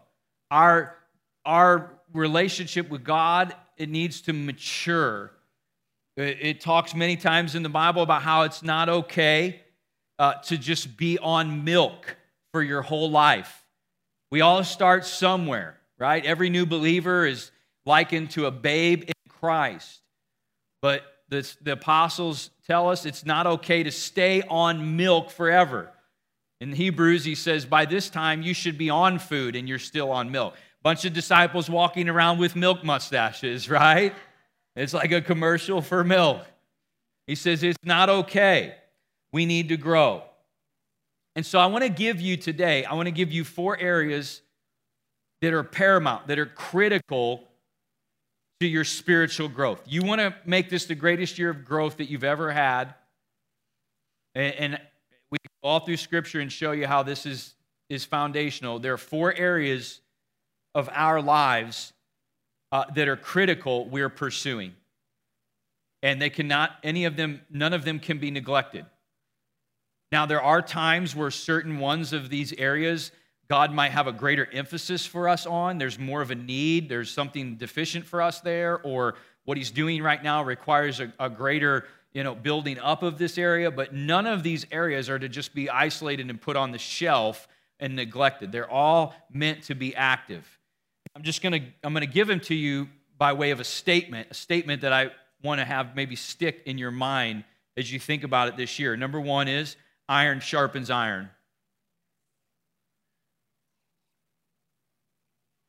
[0.49, 0.95] Our,
[1.45, 5.31] our relationship with God, it needs to mature.
[6.17, 9.61] It, it talks many times in the Bible about how it's not okay
[10.17, 12.17] uh, to just be on milk
[12.51, 13.63] for your whole life.
[14.31, 16.23] We all start somewhere, right?
[16.25, 17.51] Every new believer is
[17.85, 20.01] likened to a babe in Christ.
[20.81, 25.91] But the, the apostles tell us it's not okay to stay on milk forever.
[26.61, 30.11] In Hebrews, he says, By this time you should be on food and you're still
[30.11, 30.55] on milk.
[30.83, 34.13] Bunch of disciples walking around with milk mustaches, right?
[34.75, 36.45] It's like a commercial for milk.
[37.27, 38.75] He says, It's not okay.
[39.31, 40.23] We need to grow.
[41.35, 44.41] And so I want to give you today, I want to give you four areas
[45.41, 47.47] that are paramount, that are critical
[48.59, 49.81] to your spiritual growth.
[49.85, 52.93] You want to make this the greatest year of growth that you've ever had.
[54.35, 54.79] And,
[55.61, 57.53] all through Scripture and show you how this is,
[57.89, 58.79] is foundational.
[58.79, 60.01] There are four areas
[60.75, 61.93] of our lives
[62.71, 64.73] uh, that are critical we're pursuing.
[66.01, 68.85] And they cannot, any of them, none of them can be neglected.
[70.11, 73.11] Now, there are times where certain ones of these areas
[73.49, 75.79] God might have a greater emphasis for us on.
[75.79, 80.03] There's more of a need, there's something deficient for us there, or what He's doing
[80.03, 84.25] right now requires a, a greater you know, building up of this area, but none
[84.25, 87.47] of these areas are to just be isolated and put on the shelf
[87.79, 88.51] and neglected.
[88.51, 90.45] They're all meant to be active.
[91.15, 93.63] I'm just going to I'm going to give them to you by way of a
[93.63, 95.11] statement, a statement that I
[95.43, 97.43] want to have maybe stick in your mind
[97.77, 98.95] as you think about it this year.
[98.97, 99.75] Number one is
[100.07, 101.29] iron sharpens iron.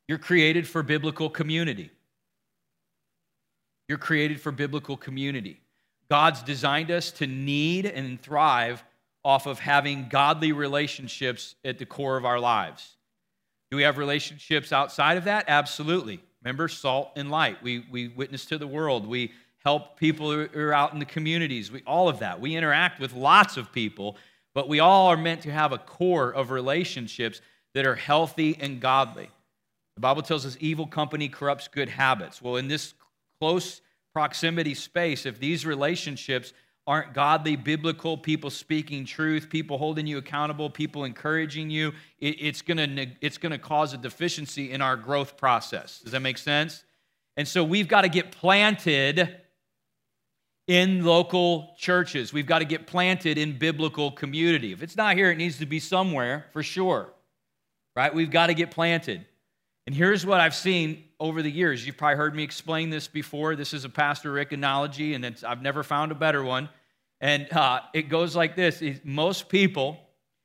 [0.08, 1.90] You're created for biblical community.
[3.88, 5.60] You're created for biblical community.
[6.10, 8.82] God's designed us to need and thrive
[9.24, 12.96] off of having godly relationships at the core of our lives.
[13.70, 15.44] Do we have relationships outside of that?
[15.46, 16.20] Absolutely.
[16.42, 17.62] Remember, salt and light.
[17.62, 19.06] We, we witness to the world.
[19.06, 19.32] We
[19.64, 21.70] help people who are out in the communities.
[21.70, 22.40] We, all of that.
[22.40, 24.16] We interact with lots of people,
[24.54, 27.40] but we all are meant to have a core of relationships
[27.74, 29.30] that are healthy and godly.
[29.94, 32.42] The Bible tells us evil company corrupts good habits.
[32.42, 32.94] Well, in this
[33.38, 36.52] close proximity space, if these relationships
[36.86, 42.62] aren't godly, biblical, people speaking truth, people holding you accountable, people encouraging you, it, it's
[42.62, 46.00] gonna it's gonna cause a deficiency in our growth process.
[46.00, 46.82] Does that make sense?
[47.36, 49.36] And so we've got to get planted
[50.66, 52.32] in local churches.
[52.32, 54.72] We've got to get planted in biblical community.
[54.72, 57.12] If it's not here, it needs to be somewhere for sure.
[57.96, 58.14] Right?
[58.14, 59.26] We've got to get planted.
[59.90, 61.84] And here's what I've seen over the years.
[61.84, 63.56] You've probably heard me explain this before.
[63.56, 66.68] This is a Pastor Rick analogy, and I've never found a better one.
[67.20, 69.98] And uh, it goes like this most people,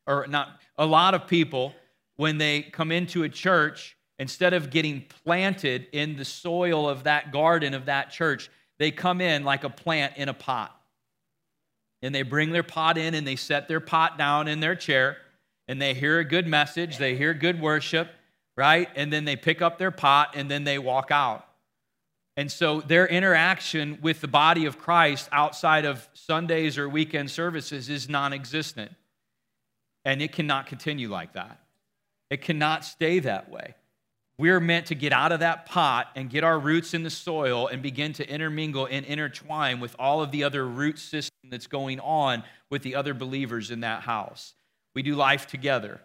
[0.07, 1.75] or not a lot of people,
[2.15, 7.31] when they come into a church, instead of getting planted in the soil of that
[7.31, 10.75] garden of that church, they come in like a plant in a pot.
[12.01, 15.17] And they bring their pot in and they set their pot down in their chair
[15.67, 18.09] and they hear a good message, they hear good worship,
[18.57, 18.89] right?
[18.95, 21.45] And then they pick up their pot and then they walk out.
[22.37, 27.89] And so their interaction with the body of Christ outside of Sundays or weekend services
[27.89, 28.91] is non existent.
[30.03, 31.59] And it cannot continue like that.
[32.29, 33.75] It cannot stay that way.
[34.37, 37.67] We're meant to get out of that pot and get our roots in the soil
[37.67, 42.01] and begin to intermingle and intertwine with all of the other root system that's going
[42.01, 44.53] on with the other believers in that house.
[44.93, 46.01] We do life together,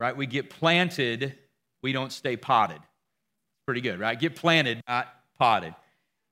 [0.00, 0.16] right?
[0.16, 1.38] We get planted,
[1.82, 2.80] we don't stay potted.
[3.66, 4.18] Pretty good, right?
[4.18, 5.74] Get planted, not potted.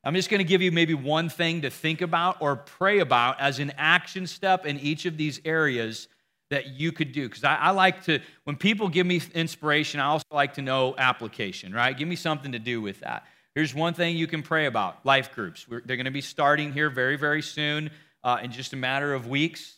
[0.04, 3.40] I'm just going to give you maybe one thing to think about or pray about
[3.40, 6.06] as an action step in each of these areas
[6.50, 7.28] that you could do.
[7.28, 10.94] Because I, I, like to, when people give me inspiration, I also like to know
[10.96, 11.96] application, right?
[11.96, 13.24] Give me something to do with that.
[13.56, 15.66] Here's one thing you can pray about life groups.
[15.68, 17.90] We're, they're going to be starting here very, very soon
[18.22, 19.74] uh, in just a matter of weeks.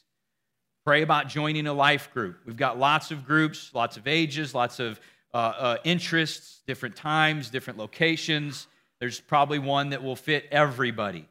[0.85, 2.39] Pray about joining a life group.
[2.45, 5.01] We've got lots of groups, lots of ages, lots of
[5.35, 8.67] uh, uh, interests, different times, different locations.
[9.01, 11.29] There's probably one that will fit everybody.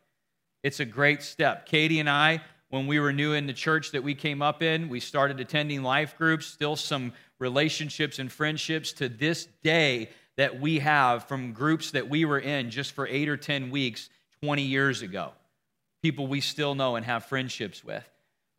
[0.64, 1.66] It's a great step.
[1.66, 4.90] Katie and I, when we were new in the church that we came up in,
[4.90, 10.80] we started attending life groups, still some relationships and friendships to this day that we
[10.80, 14.10] have from groups that we were in just for eight or 10 weeks
[14.42, 15.32] 20 years ago.
[16.04, 18.08] People we still know and have friendships with.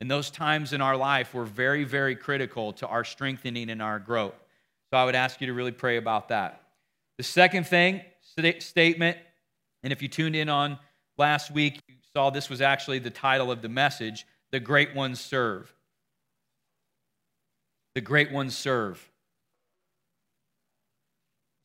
[0.00, 3.98] And those times in our life were very, very critical to our strengthening and our
[3.98, 4.34] growth.
[4.90, 6.62] So I would ask you to really pray about that.
[7.18, 8.00] The second thing,
[8.60, 9.18] statement,
[9.82, 10.78] and if you tuned in on
[11.18, 15.20] last week, you saw this was actually the title of the message The Great Ones
[15.20, 15.72] Serve.
[17.94, 19.10] The Great Ones Serve.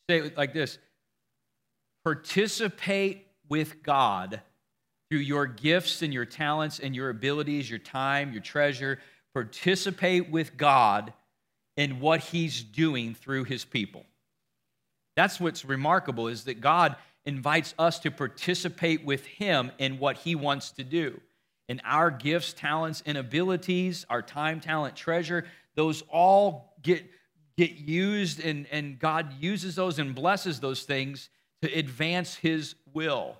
[0.10, 0.80] Say it like this
[2.04, 4.42] participate with God
[5.10, 9.00] through your gifts and your talents and your abilities, your time, your treasure.
[9.34, 11.14] Participate with God
[11.78, 14.06] in what He's doing through His people.
[15.16, 20.36] That's what's remarkable is that God invites us to participate with Him in what He
[20.36, 21.20] wants to do.
[21.70, 27.04] In our gifts, talents, and abilities, our time, talent, treasure, those all get,
[27.58, 31.30] get used, and, and God uses those and blesses those things
[31.62, 33.38] to advance His will.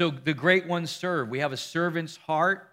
[0.00, 1.28] So the great ones serve.
[1.28, 2.68] We have a servant's heart.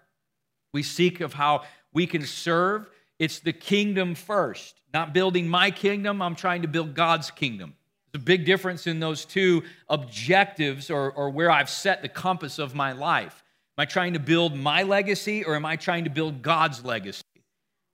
[0.74, 2.86] We seek of how we can serve.
[3.18, 6.20] It's the kingdom first, not building my kingdom.
[6.20, 7.74] I'm trying to build God's kingdom.
[8.12, 12.58] There's a big difference in those two objectives or, or where I've set the compass
[12.58, 13.42] of my life.
[13.76, 17.22] Am I trying to build my legacy or am I trying to build God's legacy?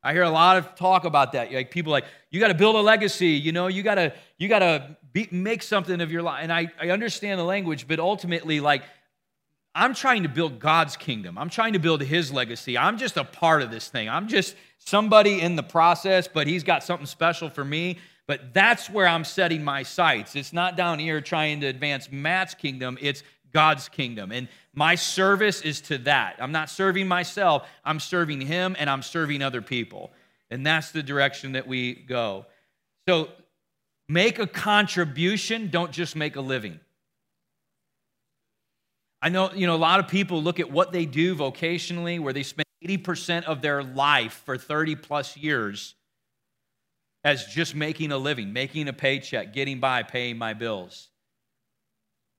[0.02, 1.52] I hear a lot of talk about that.
[1.52, 4.48] Like people like, you got to build a legacy, you know, you got to you
[4.48, 4.96] got to
[5.30, 6.40] make something of your life.
[6.42, 8.82] And I, I understand the language, but ultimately, like,
[9.74, 11.38] I'm trying to build God's kingdom.
[11.38, 12.76] I'm trying to build his legacy.
[12.76, 14.08] I'm just a part of this thing.
[14.08, 17.98] I'm just somebody in the process, but he's got something special for me.
[18.26, 20.36] But that's where I'm setting my sights.
[20.36, 24.32] It's not down here trying to advance Matt's kingdom, it's God's kingdom.
[24.32, 26.36] And my service is to that.
[26.38, 30.12] I'm not serving myself, I'm serving Him and I'm serving other people.
[30.50, 32.46] And that's the direction that we go.
[33.08, 33.28] So
[34.08, 36.80] make a contribution, don't just make a living.
[39.22, 42.32] I know, you know, a lot of people look at what they do vocationally, where
[42.32, 45.94] they spend 80% of their life for 30 plus years
[47.22, 51.08] as just making a living, making a paycheck, getting by, paying my bills.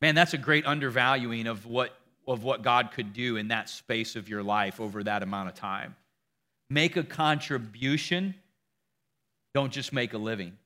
[0.01, 1.95] Man, that's a great undervaluing of what,
[2.27, 5.55] of what God could do in that space of your life over that amount of
[5.55, 5.95] time.
[6.71, 8.33] Make a contribution,
[9.53, 10.57] don't just make a living.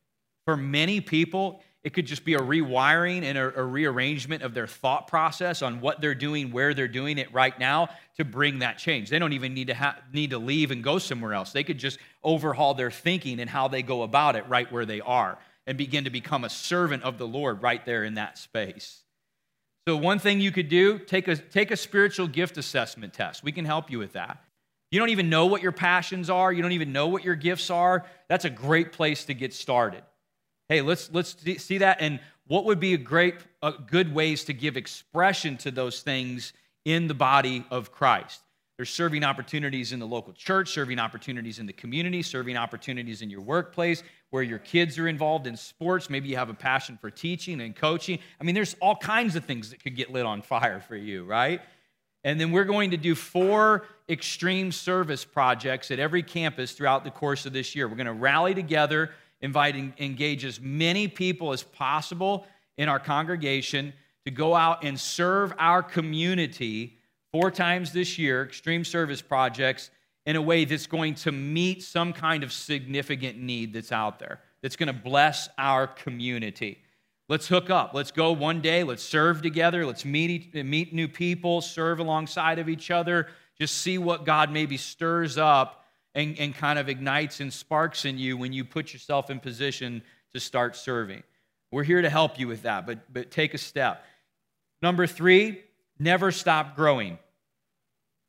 [0.46, 4.66] For many people, it could just be a rewiring and a, a, rearrangement of their
[4.66, 8.80] thought process on what they're doing, where they're doing it right now to bring that
[8.80, 9.12] change.
[9.12, 11.52] They don't even need to ha- need to leave and go somewhere else.
[11.52, 15.00] They could just overhaul their thinking and how they go about it right where they
[15.00, 19.04] are and begin to become a servant of the Lord right there in that space.
[19.88, 23.44] So one thing you could do, take a take a spiritual gift assessment test.
[23.44, 24.40] We can help you with that.
[24.90, 27.70] You don't even know what your passions are, you don't even know what your gifts
[27.70, 28.08] are.
[28.28, 30.02] That's a great place to get started.
[30.68, 34.54] Hey, let's let's see that and what would be a great a good ways to
[34.54, 36.54] give expression to those things
[36.86, 38.42] in the body of Christ.
[38.78, 43.30] There's serving opportunities in the local church, serving opportunities in the community, serving opportunities in
[43.30, 46.10] your workplace where your kids are involved in sports.
[46.10, 48.20] Maybe you have a passion for teaching and coaching.
[48.42, 51.24] I mean, there's all kinds of things that could get lit on fire for you,
[51.24, 51.62] right?
[52.26, 57.12] And then we're going to do four extreme service projects at every campus throughout the
[57.12, 57.88] course of this year.
[57.88, 59.12] We're going to rally together
[59.46, 62.46] invite and engage as many people as possible
[62.78, 63.94] in our congregation
[64.26, 66.98] to go out and serve our community
[67.32, 69.92] four times this year, extreme service projects,
[70.26, 74.42] in a way that's going to meet some kind of significant need that's out there,
[74.64, 76.80] that's going to bless our community.
[77.30, 77.94] Let's hook up.
[77.94, 78.84] Let's go one day.
[78.84, 79.86] Let's serve together.
[79.86, 83.28] Let's meet, meet new people, serve alongside of each other.
[83.60, 85.85] Just see what God maybe stirs up
[86.16, 90.02] and, and kind of ignites and sparks in you when you put yourself in position
[90.34, 91.22] to start serving.
[91.72, 94.04] We're here to help you with that, but, but take a step.
[94.82, 95.62] Number three,
[96.00, 97.20] never stop growing.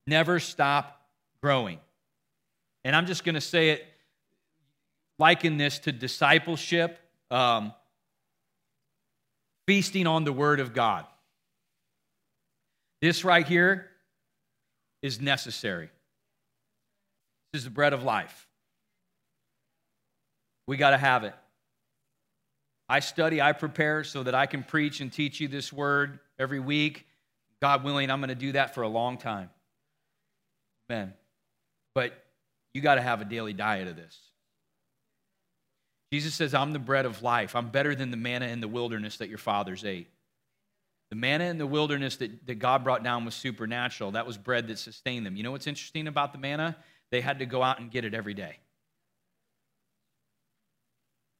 [0.07, 1.01] Never stop
[1.41, 1.79] growing.
[2.85, 3.85] And I'm just going to say it,
[5.19, 6.99] liken this to discipleship,
[7.31, 7.73] um,
[9.67, 11.07] feasting on the Word of God.
[13.01, 13.87] This right here
[15.03, 15.91] is necessary
[17.53, 18.47] is the bread of life.
[20.67, 21.35] We got to have it.
[22.89, 26.61] I study, I prepare so that I can preach and teach you this word every
[26.61, 27.07] week.
[27.61, 29.51] God willing, I'm going to do that for a long time.
[30.89, 31.15] Amen.
[31.95, 32.13] But
[32.75, 34.19] you got to have a daily diet of this.
[36.13, 37.57] Jesus says, I'm the bread of life.
[37.57, 40.09] I'm better than the manna in the wilderness that your fathers ate.
[41.11, 44.13] The manna in the wilderness that, that God brought down was supernatural.
[44.13, 45.37] That was bread that sustained them.
[45.37, 46.77] You know what's interesting about the manna?
[47.11, 48.59] They had to go out and get it every day.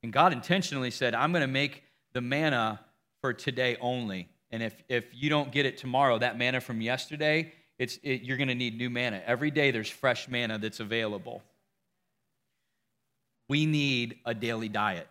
[0.03, 2.81] And God intentionally said, I'm going to make the manna
[3.21, 4.29] for today only.
[4.51, 8.37] And if, if you don't get it tomorrow, that manna from yesterday, it's, it, you're
[8.37, 9.21] going to need new manna.
[9.27, 11.43] Every day there's fresh manna that's available.
[13.49, 15.09] We need a daily diet,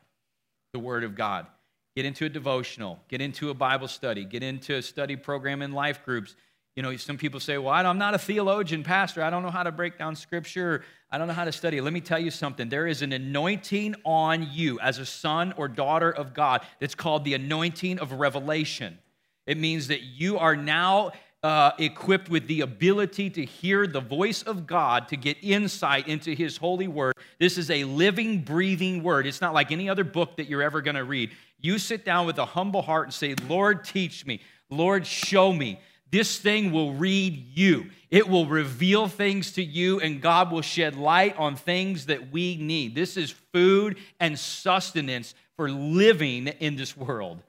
[0.73, 1.47] the Word of God.
[1.95, 5.71] Get into a devotional, get into a Bible study, get into a study program in
[5.71, 6.35] life groups.
[6.75, 9.23] You know, some people say, well, I'm not a theologian, pastor.
[9.23, 10.83] I don't know how to break down scripture.
[11.09, 11.79] I don't know how to study.
[11.79, 12.67] Let me tell you something.
[12.67, 17.23] There is an anointing on you as a son or daughter of God that's called
[17.23, 18.99] the anointing of revelation.
[19.47, 21.13] It means that you are now
[21.43, 26.33] uh, equipped with the ability to hear the voice of God, to get insight into
[26.33, 27.13] His holy word.
[27.39, 29.27] This is a living, breathing word.
[29.27, 31.31] It's not like any other book that you're ever going to read.
[31.61, 34.41] You sit down with a humble heart and say, Lord, teach me.
[34.69, 35.79] Lord, show me.
[36.15, 37.89] This thing will read you.
[38.09, 42.55] It will reveal things to you, and God will shed light on things that we
[42.55, 42.95] need.
[42.95, 47.43] This is food and sustenance for living in this world.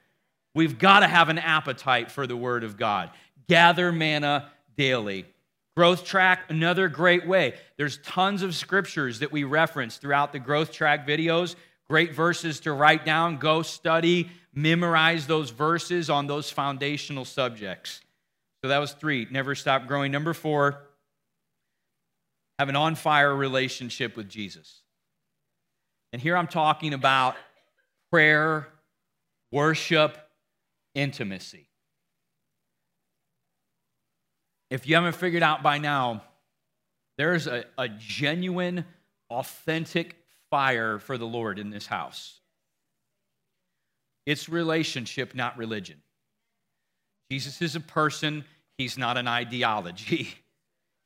[0.53, 3.11] We've got to have an appetite for the Word of God.
[3.49, 5.27] Gather manna daily.
[5.77, 7.55] Growth Track, another great way.
[7.77, 11.55] There's tons of scriptures that we reference throughout the Growth Track videos.
[11.89, 18.01] Great verses to write down, go study, memorize those verses on those foundational subjects.
[18.63, 19.27] So that was three.
[19.31, 20.11] Never stop growing.
[20.13, 20.83] Number four,
[22.59, 24.83] have an on fire relationship with Jesus.
[26.13, 27.37] And here I'm talking about
[28.11, 28.69] prayer,
[29.53, 30.17] worship,
[30.95, 31.69] intimacy.
[34.71, 36.23] If you haven't figured out by now,
[37.19, 38.85] there's a, a genuine,
[39.31, 40.17] authentic
[40.51, 42.41] fire for the Lord in this house.
[44.25, 45.99] It's relationship, not religion.
[47.31, 48.45] Jesus is a person
[48.79, 50.35] He's not an ideology.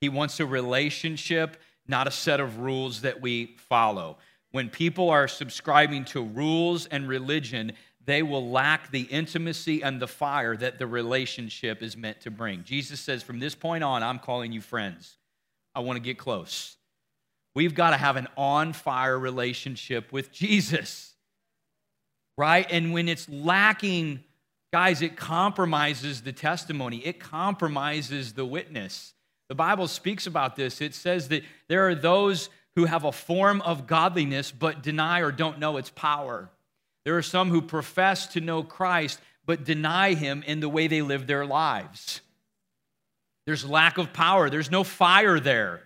[0.00, 4.16] He wants a relationship, not a set of rules that we follow.
[4.50, 10.08] When people are subscribing to rules and religion, they will lack the intimacy and the
[10.08, 12.64] fire that the relationship is meant to bring.
[12.64, 15.18] Jesus says, From this point on, I'm calling you friends.
[15.74, 16.78] I want to get close.
[17.54, 21.14] We've got to have an on fire relationship with Jesus,
[22.38, 22.66] right?
[22.70, 24.24] And when it's lacking,
[24.72, 29.14] guys, it compromises the testimony, it compromises the witness.
[29.48, 30.80] The Bible speaks about this.
[30.80, 35.32] It says that there are those who have a form of godliness but deny or
[35.32, 36.48] don't know its power.
[37.04, 41.02] There are some who profess to know Christ but deny him in the way they
[41.02, 42.20] live their lives.
[43.46, 45.82] There's lack of power, there's no fire there.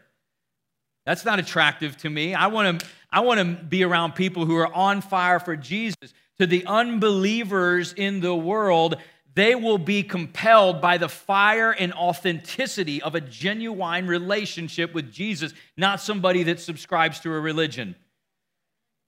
[1.07, 2.35] That's not attractive to me.
[2.35, 6.12] I want to I want to be around people who are on fire for Jesus.
[6.39, 8.97] To the unbelievers in the world,
[9.35, 15.53] they will be compelled by the fire and authenticity of a genuine relationship with Jesus,
[15.76, 17.97] not somebody that subscribes to a religion.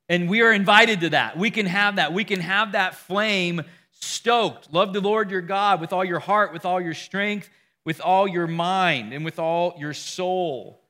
[0.08, 1.36] And we are invited to that.
[1.36, 2.12] We can have that.
[2.12, 4.72] We can have that flame stoked.
[4.72, 7.48] Love the Lord your God with all your heart, with all your strength,
[7.84, 10.80] with all your mind, and with all your soul.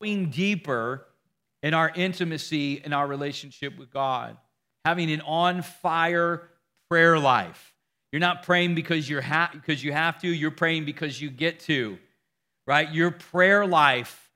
[0.00, 1.06] Going deeper
[1.62, 4.36] in our intimacy and our relationship with God.
[4.84, 6.48] Having an on fire
[6.88, 7.72] prayer life.
[8.12, 11.60] You're not praying because, you're ha- because you have to, you're praying because you get
[11.60, 11.98] to,
[12.66, 12.92] right?
[12.92, 14.30] Your prayer life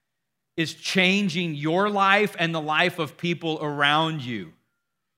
[0.56, 4.52] is changing your life and the life of people around you.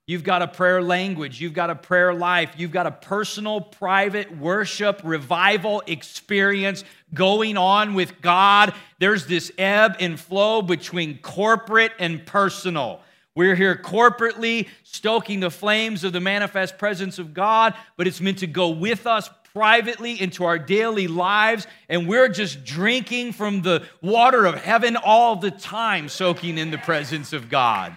[0.07, 1.41] You've got a prayer language.
[1.41, 2.55] You've got a prayer life.
[2.57, 6.83] You've got a personal, private worship, revival experience
[7.15, 8.75] going on with God.
[8.99, 13.01] There's this ebb and flow between corporate and personal.
[13.37, 18.39] We're here corporately stoking the flames of the manifest presence of God, but it's meant
[18.39, 23.85] to go with us privately into our daily lives, and we're just drinking from the
[24.01, 27.97] water of heaven all the time, soaking in the presence of God.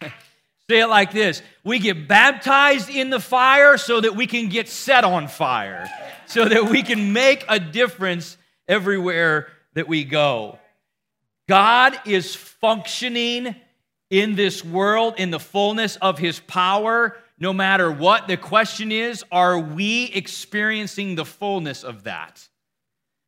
[0.70, 4.68] Say it like this We get baptized in the fire so that we can get
[4.68, 5.90] set on fire,
[6.26, 8.36] so that we can make a difference
[8.68, 10.58] everywhere that we go.
[11.48, 13.56] God is functioning
[14.12, 18.28] in this world in the fullness of his power, no matter what.
[18.28, 22.46] The question is are we experiencing the fullness of that?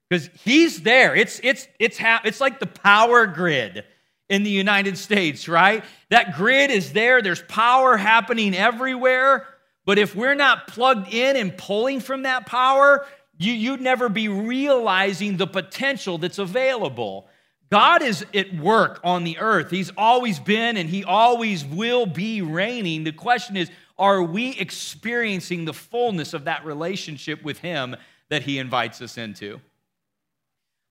[0.09, 1.16] Because he's there.
[1.16, 3.85] It's, it's, it's, ha- it's like the power grid
[4.28, 5.82] in the United States, right?
[6.11, 9.47] That grid is there, there's power happening everywhere.
[9.87, 13.07] But if we're not plugged in and pulling from that power,
[13.39, 17.26] you, you'd never be realizing the potential that's available.
[17.71, 19.71] God is at work on the earth.
[19.71, 23.05] He's always been and He always will be reigning.
[23.05, 27.97] The question is, are we experiencing the fullness of that relationship with Him
[28.29, 29.61] that He invites us into?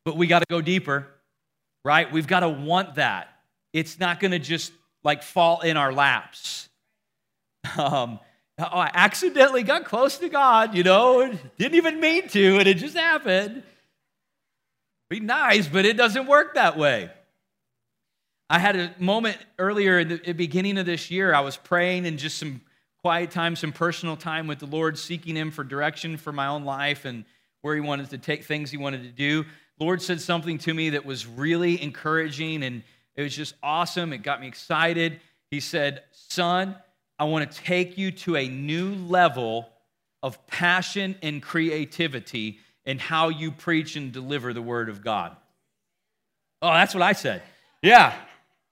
[0.06, 1.08] But we got to go deeper
[1.84, 2.12] right?
[2.12, 3.30] We've got to want that.
[3.72, 4.72] It's not going to just
[5.04, 6.70] like fall in our laps.
[7.78, 8.20] Um,
[8.60, 12.76] oh, I accidentally got close to God, you know, didn't even mean to, and it
[12.76, 13.64] just happened.
[15.14, 17.08] Be nice, but it doesn't work that way.
[18.50, 21.36] I had a moment earlier in the beginning of this year.
[21.36, 22.62] I was praying and just some
[23.00, 26.66] quiet time, some personal time with the Lord, seeking Him for direction for my own
[26.66, 27.26] life and
[27.62, 29.46] where He wanted to take things He wanted to do.
[29.80, 32.82] Lord said something to me that was really encouraging and
[33.16, 34.14] it was just awesome.
[34.14, 35.20] It got me excited.
[35.52, 36.76] He said, Son,
[37.20, 39.70] I want to take you to a new level
[40.24, 45.36] of passion and creativity in how you preach and deliver the word of God.
[46.62, 47.42] Oh, that's what I said.
[47.82, 48.14] Yeah.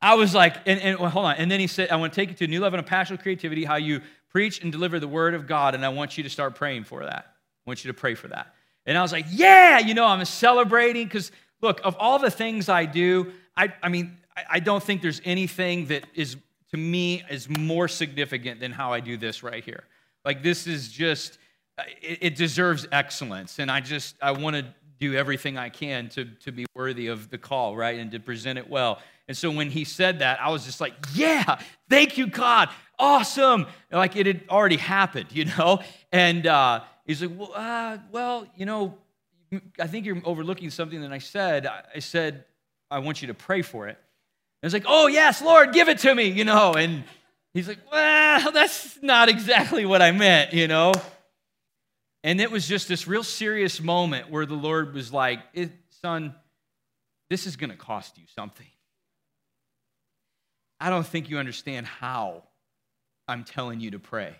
[0.01, 1.36] I was like, and, and well, hold on.
[1.36, 3.18] And then he said, I want to take you to a new level of passion
[3.18, 5.76] creativity, how you preach and deliver the word of God.
[5.76, 7.26] And I want you to start praying for that.
[7.28, 8.55] I want you to pray for that.
[8.86, 11.32] And I was like, yeah, you know, I'm celebrating because,
[11.62, 15.22] look, of all the things I do, I, I mean, I, I don't think there's
[15.24, 16.36] anything that is,
[16.72, 19.84] to me, is more significant than how I do this right here.
[20.26, 21.38] Like, this is just,
[22.01, 23.59] it, it deserves excellence.
[23.59, 24.65] And I just, I want to
[24.99, 27.99] do everything I can to, to be worthy of the call, right?
[27.99, 28.99] And to present it well.
[29.27, 31.59] And so when he said that, I was just like, yeah,
[31.89, 32.69] thank you, God.
[32.99, 33.65] Awesome.
[33.91, 35.79] Like it had already happened, you know?
[36.11, 38.97] And, uh, He's like, well, uh, well, you know,
[39.79, 41.67] I think you're overlooking something that I said.
[41.67, 42.45] I said,
[42.89, 43.97] I want you to pray for it.
[44.61, 46.73] And it's like, oh, yes, Lord, give it to me, you know.
[46.73, 47.03] And
[47.53, 50.93] he's like, well, that's not exactly what I meant, you know.
[52.24, 55.39] And it was just this real serious moment where the Lord was like,
[56.01, 56.36] son,
[57.30, 58.67] this is going to cost you something.
[60.80, 62.43] I don't think you understand how
[63.28, 64.36] I'm telling you to pray.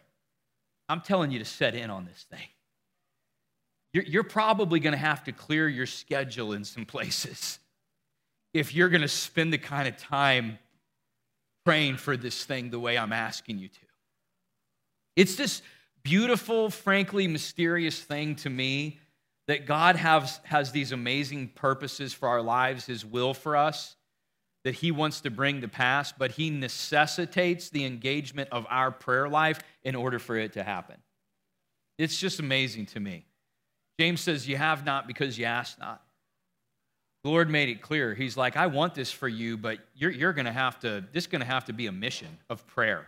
[0.90, 2.48] I'm telling you to set in on this thing.
[3.94, 7.60] You're, you're probably going to have to clear your schedule in some places
[8.54, 10.60] if you're going to spend the kind of time
[11.64, 13.86] praying for this thing the way I'm asking you to.
[15.16, 15.62] It's this
[16.04, 19.00] beautiful, frankly mysterious thing to me
[19.48, 23.96] that God has, has these amazing purposes for our lives, His will for us,
[24.64, 29.28] that He wants to bring to pass, but He necessitates the engagement of our prayer
[29.28, 30.98] life in order for it to happen.
[31.98, 33.26] It's just amazing to me.
[34.00, 36.02] James says, You have not because you ask not.
[37.24, 38.16] The Lord made it clear.
[38.16, 41.26] He's like, I want this for you, but you're, you're going to have to, this
[41.26, 43.08] is going to have to be a mission of prayer.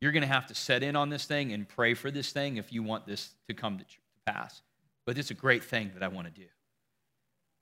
[0.00, 2.56] You're going to have to set in on this thing and pray for this thing
[2.56, 3.84] if you want this to come to,
[4.26, 4.62] pass.
[5.06, 6.46] But it's a great thing that I want to do.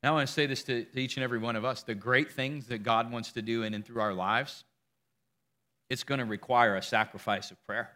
[0.02, 1.94] Now, I want to say this to, to each and every one of us the
[1.94, 4.64] great things that God wants to do in and through our lives,
[5.90, 7.90] it's going to require a sacrifice of prayer.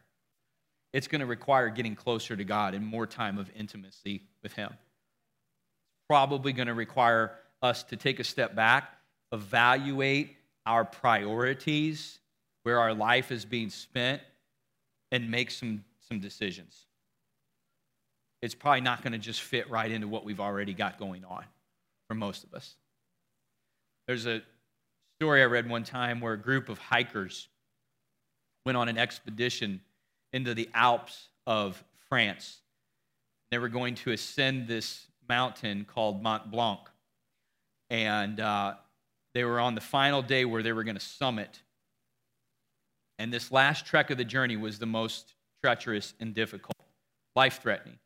[0.92, 4.70] It's going to require getting closer to God and more time of intimacy with Him.
[4.70, 7.32] It's probably going to require
[7.62, 8.92] us to take a step back,
[9.30, 10.36] evaluate
[10.66, 12.18] our priorities,
[12.62, 14.20] where our life is being spent,
[15.12, 16.86] and make some, some decisions.
[18.40, 21.44] It's probably not going to just fit right into what we've already got going on
[22.08, 22.74] for most of us.
[24.08, 24.42] There's a
[25.20, 27.46] story I read one time where a group of hikers
[28.66, 29.80] went on an expedition
[30.32, 32.58] into the Alps of France.
[33.52, 36.80] They were going to ascend this mountain called Mont Blanc.
[37.90, 38.74] And uh,
[39.34, 41.60] they were on the final day where they were going to summit.
[43.22, 46.76] And this last trek of the journey was the most treacherous and difficult,
[47.36, 48.00] life threatening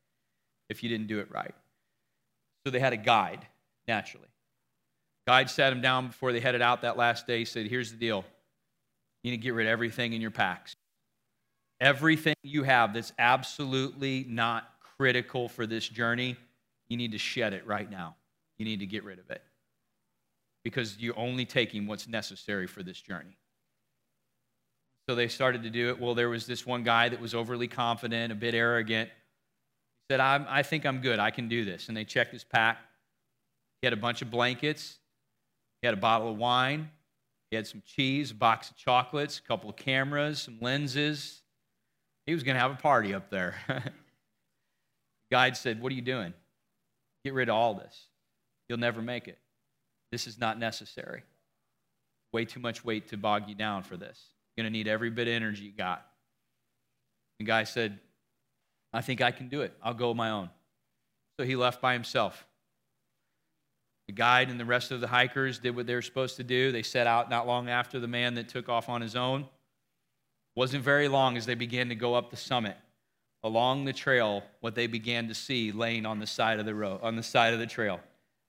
[0.68, 1.54] if you didn't do it right.
[2.62, 3.46] So they had a guide,
[3.88, 4.28] naturally.
[5.26, 7.46] Guide sat them down before they headed out that last day.
[7.46, 8.26] Said, Here's the deal.
[9.22, 10.76] You need to get rid of everything in your packs.
[11.80, 16.36] Everything you have that's absolutely not critical for this journey,
[16.88, 18.16] you need to shed it right now.
[18.58, 19.42] You need to get rid of it
[20.62, 23.38] because you're only taking what's necessary for this journey.
[25.08, 26.00] So they started to do it.
[26.00, 29.08] Well, there was this one guy that was overly confident, a bit arrogant.
[29.08, 31.18] He said, i think I'm good.
[31.18, 31.88] I can do this.
[31.88, 32.78] And they checked his pack.
[33.80, 34.98] He had a bunch of blankets,
[35.82, 36.90] he had a bottle of wine,
[37.50, 41.42] he had some cheese, a box of chocolates, a couple of cameras, some lenses,
[42.26, 43.54] he was going to have a party up there.
[43.68, 43.82] The
[45.30, 46.34] guide said, What are you doing?
[47.24, 48.06] Get rid of all this.
[48.68, 49.38] You'll never make it.
[50.10, 51.22] This is not necessary.
[52.32, 54.20] Way too much weight to bog you down for this.
[54.56, 56.06] You're going to need every bit of energy you got.
[57.38, 57.98] The guy said,
[58.92, 59.74] I think I can do it.
[59.82, 60.48] I'll go my own.
[61.38, 62.46] So he left by himself.
[64.06, 66.72] The guide and the rest of the hikers did what they were supposed to do.
[66.72, 69.46] They set out not long after the man that took off on his own.
[70.54, 72.76] Wasn't very long as they began to go up the summit.
[73.42, 77.00] Along the trail, what they began to see laying on the side of the road,
[77.02, 78.00] on the side of the trail.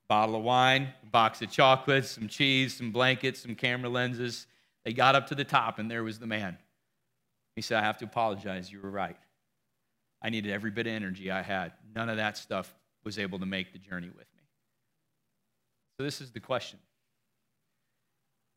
[0.07, 4.47] Bottle of wine, box of chocolates, some cheese, some blankets, some camera lenses.
[4.87, 6.57] They got up to the top, and there was the man.
[7.57, 8.71] He said, I have to apologize.
[8.71, 9.17] You were right.
[10.21, 11.73] I needed every bit of energy I had.
[11.93, 12.73] None of that stuff
[13.03, 14.43] was able to make the journey with me.
[15.97, 16.79] So, this is the question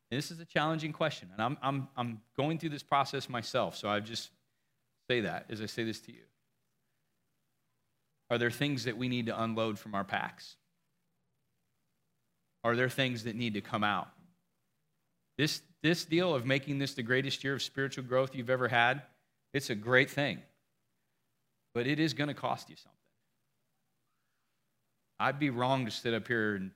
[0.09, 3.89] this is a challenging question, and I'm, I'm, I'm going through this process myself, so
[3.89, 4.29] I just
[5.09, 6.23] say that as I say this to you.
[8.29, 10.55] Are there things that we need to unload from our packs?
[12.63, 14.07] Are there things that need to come out?
[15.37, 19.01] This, this deal of making this the greatest year of spiritual growth you've ever had,
[19.53, 20.39] it's a great thing.
[21.73, 22.91] But it is going to cost you something.
[25.19, 26.71] I'd be wrong to sit up here and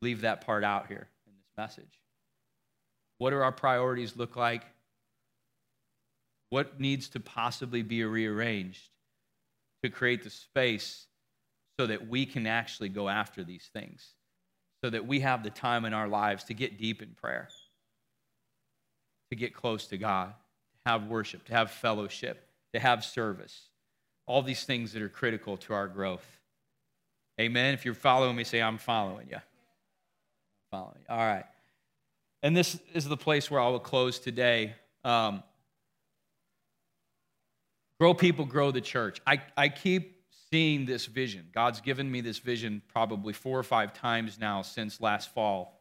[0.00, 2.00] leave that part out here in this message.
[3.18, 4.64] What do our priorities look like?
[6.50, 8.90] What needs to possibly be rearranged
[9.82, 11.06] to create the space
[11.78, 14.14] so that we can actually go after these things?
[14.82, 17.48] So that we have the time in our lives to get deep in prayer,
[19.32, 23.70] to get close to God, to have worship, to have fellowship, to have service.
[24.26, 26.26] All these things that are critical to our growth.
[27.40, 27.72] Amen.
[27.72, 29.38] If you're following me, say, I'm following you.
[30.70, 31.06] Following you.
[31.08, 31.46] All right.
[32.42, 34.74] And this is the place where I will close today.
[35.02, 35.42] Um,
[37.98, 39.18] grow people, grow the church.
[39.26, 41.46] I, I keep seeing this vision.
[41.54, 45.80] God's given me this vision probably four or five times now since last fall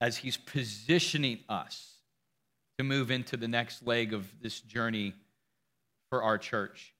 [0.00, 1.91] as He's positioning us
[2.82, 5.14] to move into the next leg of this journey
[6.10, 6.94] for our church.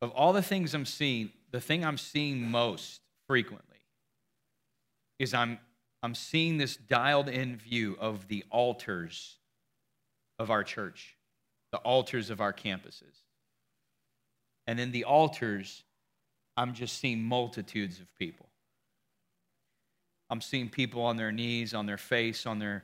[0.00, 3.78] Of all the things I'm seeing, the thing I'm seeing most frequently
[5.18, 5.58] is I'm
[6.04, 9.36] I'm seeing this dialed in view of the altars
[10.40, 11.16] of our church,
[11.70, 13.22] the altars of our campuses.
[14.66, 15.84] And in the altars,
[16.56, 18.46] I'm just seeing multitudes of people.
[20.28, 22.82] I'm seeing people on their knees, on their face, on their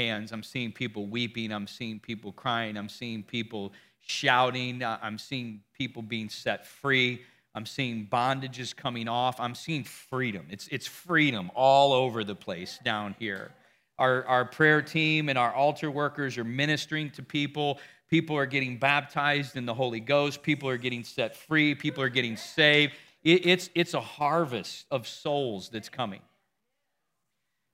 [0.00, 0.32] hands.
[0.32, 1.52] I'm seeing people weeping.
[1.52, 2.76] I'm seeing people crying.
[2.76, 4.82] I'm seeing people shouting.
[4.82, 7.22] Uh, I'm seeing people being set free.
[7.54, 9.40] I'm seeing bondages coming off.
[9.40, 10.46] I'm seeing freedom.
[10.50, 13.52] It's, it's freedom all over the place down here.
[13.98, 17.78] Our, our prayer team and our altar workers are ministering to people.
[18.08, 20.42] People are getting baptized in the Holy Ghost.
[20.42, 21.74] People are getting set free.
[21.74, 22.94] People are getting saved.
[23.22, 26.22] It, it's, it's a harvest of souls that's coming.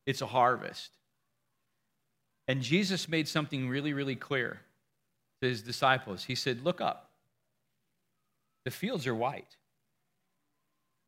[0.07, 0.91] It's a harvest.
[2.49, 4.61] And Jesus made something really, really clear
[5.41, 6.25] to his disciples.
[6.25, 7.11] He said, Look up.
[8.65, 9.57] The fields are white.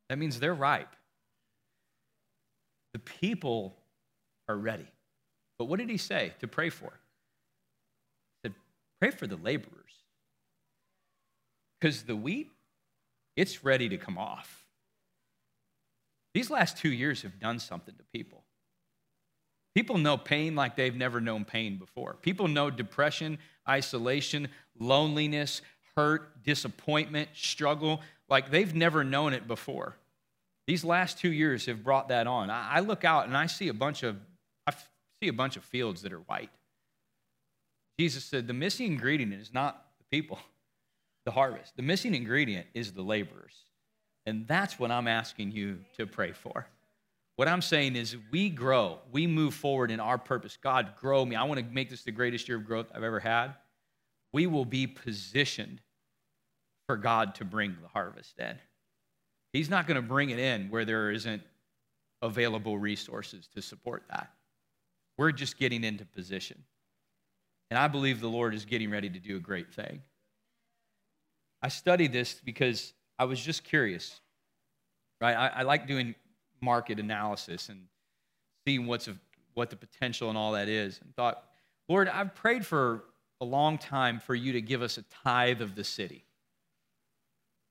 [0.08, 0.94] That means they're ripe.
[2.92, 3.76] The people
[4.48, 4.88] are ready.
[5.58, 6.92] But what did he say to pray for?
[8.42, 8.54] He said,
[9.00, 9.74] Pray for the laborers.
[11.80, 12.50] Because the wheat,
[13.36, 14.64] it's ready to come off.
[16.34, 18.42] These last two years have done something to people.
[19.78, 22.14] People know pain like they've never known pain before.
[22.14, 25.62] People know depression, isolation, loneliness,
[25.94, 29.94] hurt, disappointment, struggle like they've never known it before.
[30.66, 32.50] These last two years have brought that on.
[32.50, 34.16] I look out and I see a bunch of
[34.66, 34.72] I
[35.22, 36.50] see a bunch of fields that are white.
[38.00, 40.40] Jesus said the missing ingredient is not the people,
[41.24, 41.76] the harvest.
[41.76, 43.54] The missing ingredient is the laborers.
[44.26, 46.66] And that's what I'm asking you to pray for.
[47.38, 50.58] What I'm saying is, we grow, we move forward in our purpose.
[50.60, 51.36] God, grow me.
[51.36, 53.54] I want to make this the greatest year of growth I've ever had.
[54.32, 55.80] We will be positioned
[56.88, 58.56] for God to bring the harvest in.
[59.52, 61.42] He's not going to bring it in where there isn't
[62.22, 64.32] available resources to support that.
[65.16, 66.64] We're just getting into position.
[67.70, 70.02] And I believe the Lord is getting ready to do a great thing.
[71.62, 74.20] I studied this because I was just curious,
[75.20, 75.36] right?
[75.36, 76.16] I, I like doing
[76.60, 77.86] market analysis and
[78.66, 79.08] seeing what's
[79.54, 81.00] what the potential and all that is.
[81.02, 81.44] And thought,
[81.88, 83.04] Lord, I've prayed for
[83.40, 86.24] a long time for you to give us a tithe of the city,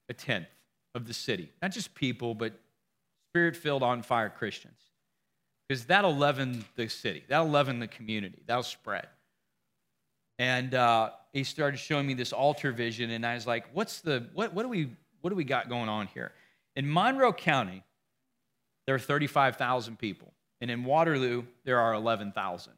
[0.09, 0.47] a tenth
[0.95, 1.51] of the city.
[1.61, 2.59] Not just people, but
[3.31, 4.79] spirit filled, on fire Christians.
[5.67, 9.07] Because that'll leaven the city, that'll leaven the community, that'll spread.
[10.39, 14.27] And uh, he started showing me this altar vision, and I was like, what's the,
[14.33, 14.89] what, what, do we,
[15.21, 16.31] what do we got going on here?
[16.75, 17.83] In Monroe County,
[18.87, 20.33] there are 35,000 people.
[20.59, 22.73] And in Waterloo, there are 11,000.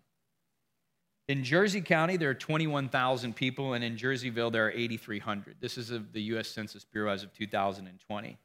[1.29, 5.57] In Jersey County, there are 21,000 people, and in Jerseyville, there are 8,300.
[5.61, 6.47] This is of the U.S.
[6.47, 8.37] Census Bureau as of 2020.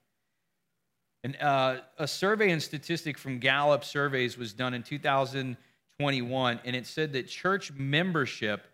[1.24, 6.86] And uh, a survey and statistic from Gallup surveys was done in 2021, and it
[6.86, 8.66] said that church membership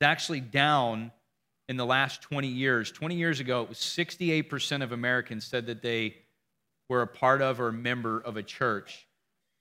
[0.00, 1.12] is actually down
[1.68, 2.90] in the last 20 years.
[2.90, 6.16] 20 years ago, it was 68% of Americans said that they
[6.88, 9.06] were a part of or a member of a church.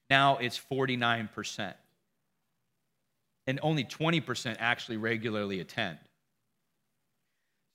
[0.10, 1.74] Now it's 49%.
[3.48, 6.00] And only 20% actually regularly attend.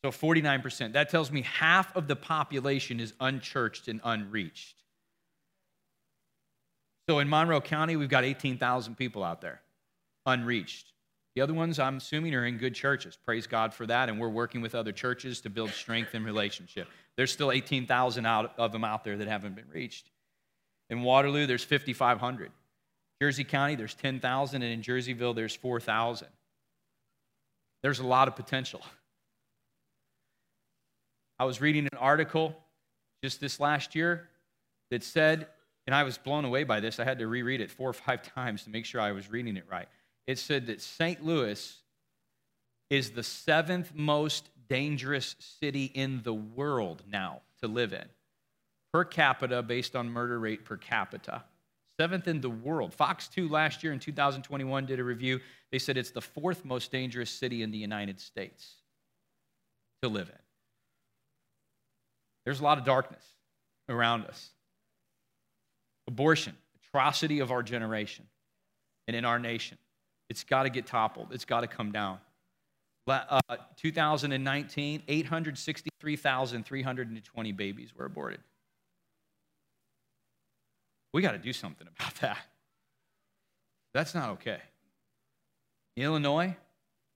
[0.05, 0.95] So 49%.
[0.95, 4.77] That tells me half of the population is unchurched and unreached.
[7.09, 9.61] So in Monroe County, we've got 18,000 people out there
[10.27, 10.93] unreached.
[11.37, 13.17] The other ones, I'm assuming, are in good churches.
[13.25, 14.09] Praise God for that.
[14.09, 16.89] And we're working with other churches to build strength and relationship.
[17.17, 20.11] There's still 18,000 out of them out there that haven't been reached.
[20.89, 22.51] In Waterloo, there's 5,500.
[23.23, 24.63] Jersey County, there's 10,000.
[24.63, 26.27] And in Jerseyville, there's 4,000.
[27.83, 28.83] There's a lot of potential.
[31.39, 32.57] I was reading an article
[33.23, 34.29] just this last year
[34.91, 35.47] that said,
[35.87, 36.99] and I was blown away by this.
[36.99, 39.57] I had to reread it four or five times to make sure I was reading
[39.57, 39.89] it right
[40.27, 41.25] it said that St.
[41.25, 41.79] Louis
[42.89, 48.05] is the seventh most dangerous city in the world now to live in,
[48.93, 51.45] per capita, based on murder rate per capita.
[51.99, 52.95] Seventh in the world.
[52.95, 55.39] Fox 2 last year in 2021 did a review.
[55.71, 58.77] They said it's the fourth most dangerous city in the United States
[60.03, 60.39] to live in.
[62.45, 63.25] There's a lot of darkness
[63.89, 64.51] around us.
[66.09, 68.27] Abortion, atrocity of our generation
[69.07, 69.77] and in our nation.
[70.31, 72.21] It's got to get toppled, it's got to come down.
[73.07, 73.41] Uh,
[73.77, 78.41] 2019, 863,320 babies were aborted.
[81.13, 82.39] We got to do something about that.
[83.93, 84.61] That's not okay.
[85.97, 86.57] Illinois,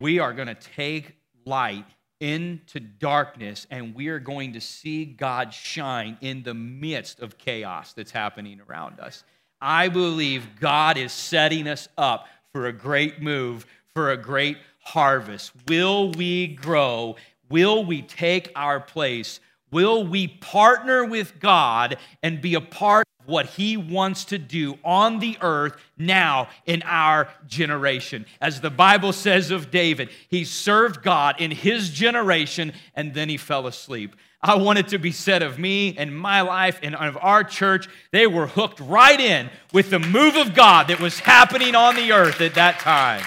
[0.00, 1.86] We are going to take light
[2.20, 7.94] into darkness, and we are going to see God shine in the midst of chaos
[7.94, 9.24] that's happening around us.
[9.60, 15.52] I believe God is setting us up for a great move, for a great harvest.
[15.68, 17.16] Will we grow?
[17.48, 19.40] Will we take our place?
[19.70, 24.78] Will we partner with God and be a part of what He wants to do
[24.84, 28.26] on the earth now in our generation?
[28.40, 33.36] As the Bible says of David, he served God in his generation and then he
[33.36, 34.16] fell asleep.
[34.42, 37.88] I want it to be said of me and my life and of our church,
[38.10, 42.12] they were hooked right in with the move of God that was happening on the
[42.12, 43.20] earth at that time.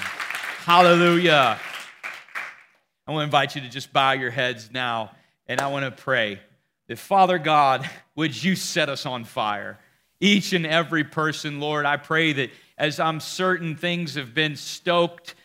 [0.65, 1.59] Hallelujah.
[3.05, 5.11] I want to invite you to just bow your heads now
[5.47, 6.39] and I want to pray
[6.87, 9.77] that, Father God, would you set us on fire?
[10.19, 15.35] Each and every person, Lord, I pray that as I'm certain things have been stoked,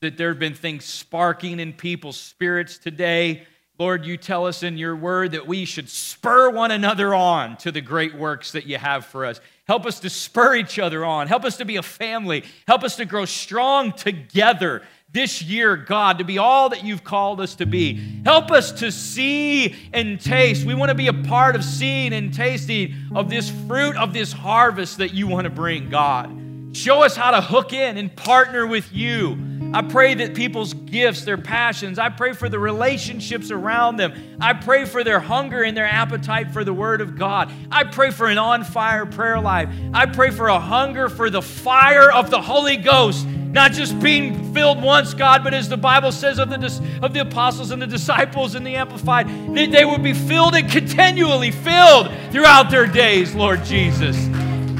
[0.00, 3.46] that there have been things sparking in people's spirits today.
[3.78, 7.70] Lord, you tell us in your word that we should spur one another on to
[7.70, 9.40] the great works that you have for us.
[9.68, 11.28] Help us to spur each other on.
[11.28, 12.42] Help us to be a family.
[12.66, 17.40] Help us to grow strong together this year, God, to be all that you've called
[17.40, 18.22] us to be.
[18.24, 20.66] Help us to see and taste.
[20.66, 24.32] We want to be a part of seeing and tasting of this fruit of this
[24.32, 26.76] harvest that you want to bring, God.
[26.76, 29.36] Show us how to hook in and partner with you.
[29.72, 34.14] I pray that people's gifts, their passions, I pray for the relationships around them.
[34.40, 37.52] I pray for their hunger and their appetite for the Word of God.
[37.70, 39.68] I pray for an on fire prayer life.
[39.92, 44.52] I pray for a hunger for the fire of the Holy Ghost not just being
[44.52, 47.86] filled once, God, but as the Bible says of the, of the apostles and the
[47.86, 53.34] disciples in the Amplified, that they would be filled and continually filled throughout their days,
[53.34, 54.16] Lord Jesus.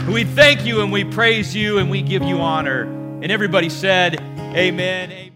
[0.07, 2.83] We thank you and we praise you and we give you honor.
[2.83, 4.23] And everybody said,
[4.57, 5.28] Amen.